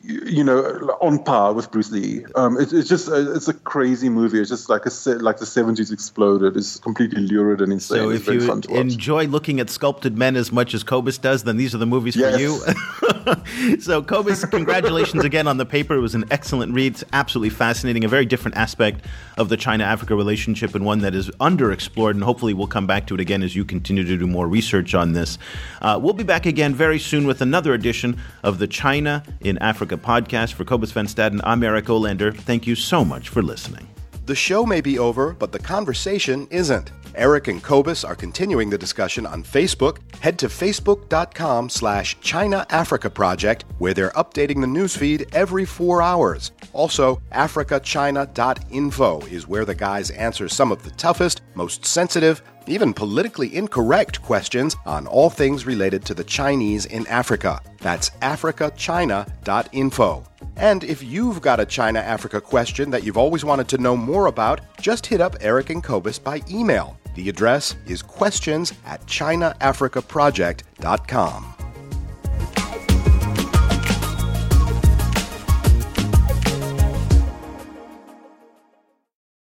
you 0.02 0.44
know, 0.44 0.60
on 1.00 1.22
par 1.24 1.52
with 1.52 1.70
Bruce 1.70 1.90
Lee. 1.90 2.24
Um, 2.34 2.58
it, 2.60 2.72
it's 2.72 2.88
just 2.88 3.08
a, 3.08 3.34
it's 3.34 3.48
a 3.48 3.54
crazy 3.54 4.08
movie. 4.08 4.40
It's 4.40 4.50
just 4.50 4.68
like 4.68 4.86
a 4.86 5.10
like 5.16 5.38
the 5.38 5.46
seventies 5.46 5.90
exploded. 5.90 6.56
It's 6.56 6.78
completely 6.78 7.22
lurid 7.22 7.60
and 7.60 7.72
insane. 7.72 7.98
So 7.98 8.10
if 8.16 8.26
you 8.26 8.76
enjoy 8.76 9.26
looking 9.26 9.60
at 9.60 9.70
sculpted 9.70 10.16
men 10.16 10.36
as 10.36 10.50
much 10.50 10.74
as 10.74 10.82
Cobus 10.82 11.18
does, 11.18 11.44
then 11.44 11.56
these 11.56 11.74
are 11.74 11.78
the 11.78 11.86
movies 11.86 12.16
yes. 12.16 12.34
for 12.34 12.40
you. 12.40 13.78
so 13.80 14.02
Cobus, 14.02 14.44
congratulations 14.44 15.24
again 15.24 15.46
on 15.46 15.56
the 15.56 15.66
paper. 15.66 15.94
It 15.94 16.00
was 16.00 16.14
an 16.14 16.24
excellent 16.30 16.74
read. 16.74 16.94
It's 16.94 17.04
absolutely 17.12 17.50
fascinating. 17.50 18.04
A 18.04 18.08
very 18.08 18.26
different 18.26 18.56
aspect 18.56 19.04
of 19.36 19.48
the 19.48 19.56
China-Africa 19.56 20.14
relationship 20.14 20.74
and 20.74 20.84
one 20.84 21.00
that 21.00 21.14
is 21.14 21.30
underexplored. 21.40 22.12
And 22.12 22.22
hopefully 22.22 22.54
we'll 22.54 22.66
come 22.66 22.86
back 22.86 23.06
to 23.08 23.14
it 23.14 23.20
again 23.20 23.42
as 23.42 23.54
you 23.54 23.64
continue 23.64 24.04
to 24.04 24.16
do 24.16 24.26
more 24.26 24.48
research 24.48 24.94
on 24.94 25.12
this. 25.12 25.38
Uh, 25.82 25.98
we'll 26.00 26.14
be 26.14 26.24
back 26.24 26.46
again 26.46 26.74
very 26.74 26.98
soon 26.98 27.26
with 27.26 27.40
another 27.40 27.74
edition 27.74 28.18
of 28.42 28.58
the 28.58 28.66
China 28.66 29.22
in 29.40 29.58
Africa 29.58 29.96
podcast. 29.96 30.54
For 30.54 30.64
Cobus 30.64 30.92
Van 30.92 31.06
Staden, 31.06 31.40
I'm 31.44 31.62
Eric 31.62 31.86
Olander. 31.86 32.34
Thank 32.34 32.66
you 32.66 32.74
so 32.74 33.04
much 33.04 33.28
for 33.28 33.42
listening. 33.42 33.88
The 34.26 34.34
show 34.34 34.66
may 34.66 34.80
be 34.80 34.98
over, 34.98 35.34
but 35.34 35.52
the 35.52 35.60
conversation 35.60 36.48
isn't. 36.50 36.90
Eric 37.14 37.46
and 37.46 37.62
Cobus 37.62 38.02
are 38.02 38.16
continuing 38.16 38.68
the 38.68 38.76
discussion 38.76 39.24
on 39.24 39.44
Facebook. 39.44 39.98
Head 40.18 40.36
to 40.40 40.48
facebook.com 40.48 41.68
slash 41.68 42.18
China 42.20 42.66
Africa 42.70 43.08
Project, 43.08 43.64
where 43.78 43.94
they're 43.94 44.10
updating 44.10 44.60
the 44.60 44.66
newsfeed 44.66 45.32
every 45.32 45.64
four 45.64 46.02
hours. 46.02 46.50
Also, 46.72 47.22
africachina.info 47.32 49.20
is 49.26 49.46
where 49.46 49.64
the 49.64 49.76
guys 49.76 50.10
answer 50.10 50.48
some 50.48 50.72
of 50.72 50.82
the 50.82 50.90
toughest, 50.90 51.42
most 51.54 51.86
sensitive, 51.86 52.42
even 52.66 52.92
politically 52.92 53.54
incorrect 53.54 54.20
questions 54.22 54.74
on 54.86 55.06
all 55.06 55.30
things 55.30 55.66
related 55.66 56.04
to 56.04 56.14
the 56.14 56.24
Chinese 56.24 56.86
in 56.86 57.06
Africa. 57.06 57.60
That's 57.78 58.10
africachina.info. 58.10 60.24
And 60.56 60.84
if 60.84 61.02
you've 61.02 61.42
got 61.42 61.60
a 61.60 61.66
China 61.66 61.98
Africa 61.98 62.40
question 62.40 62.88
that 62.90 63.04
you've 63.04 63.18
always 63.18 63.44
wanted 63.44 63.68
to 63.68 63.78
know 63.78 63.96
more 63.96 64.26
about, 64.26 64.60
just 64.80 65.06
hit 65.06 65.20
up 65.20 65.36
Eric 65.40 65.70
and 65.70 65.82
Cobus 65.82 66.18
by 66.18 66.42
email. 66.50 66.98
The 67.14 67.28
address 67.28 67.76
is 67.86 68.02
questions 68.02 68.72
at 68.84 69.06
ChinaAfricaProject.com. 69.06 71.55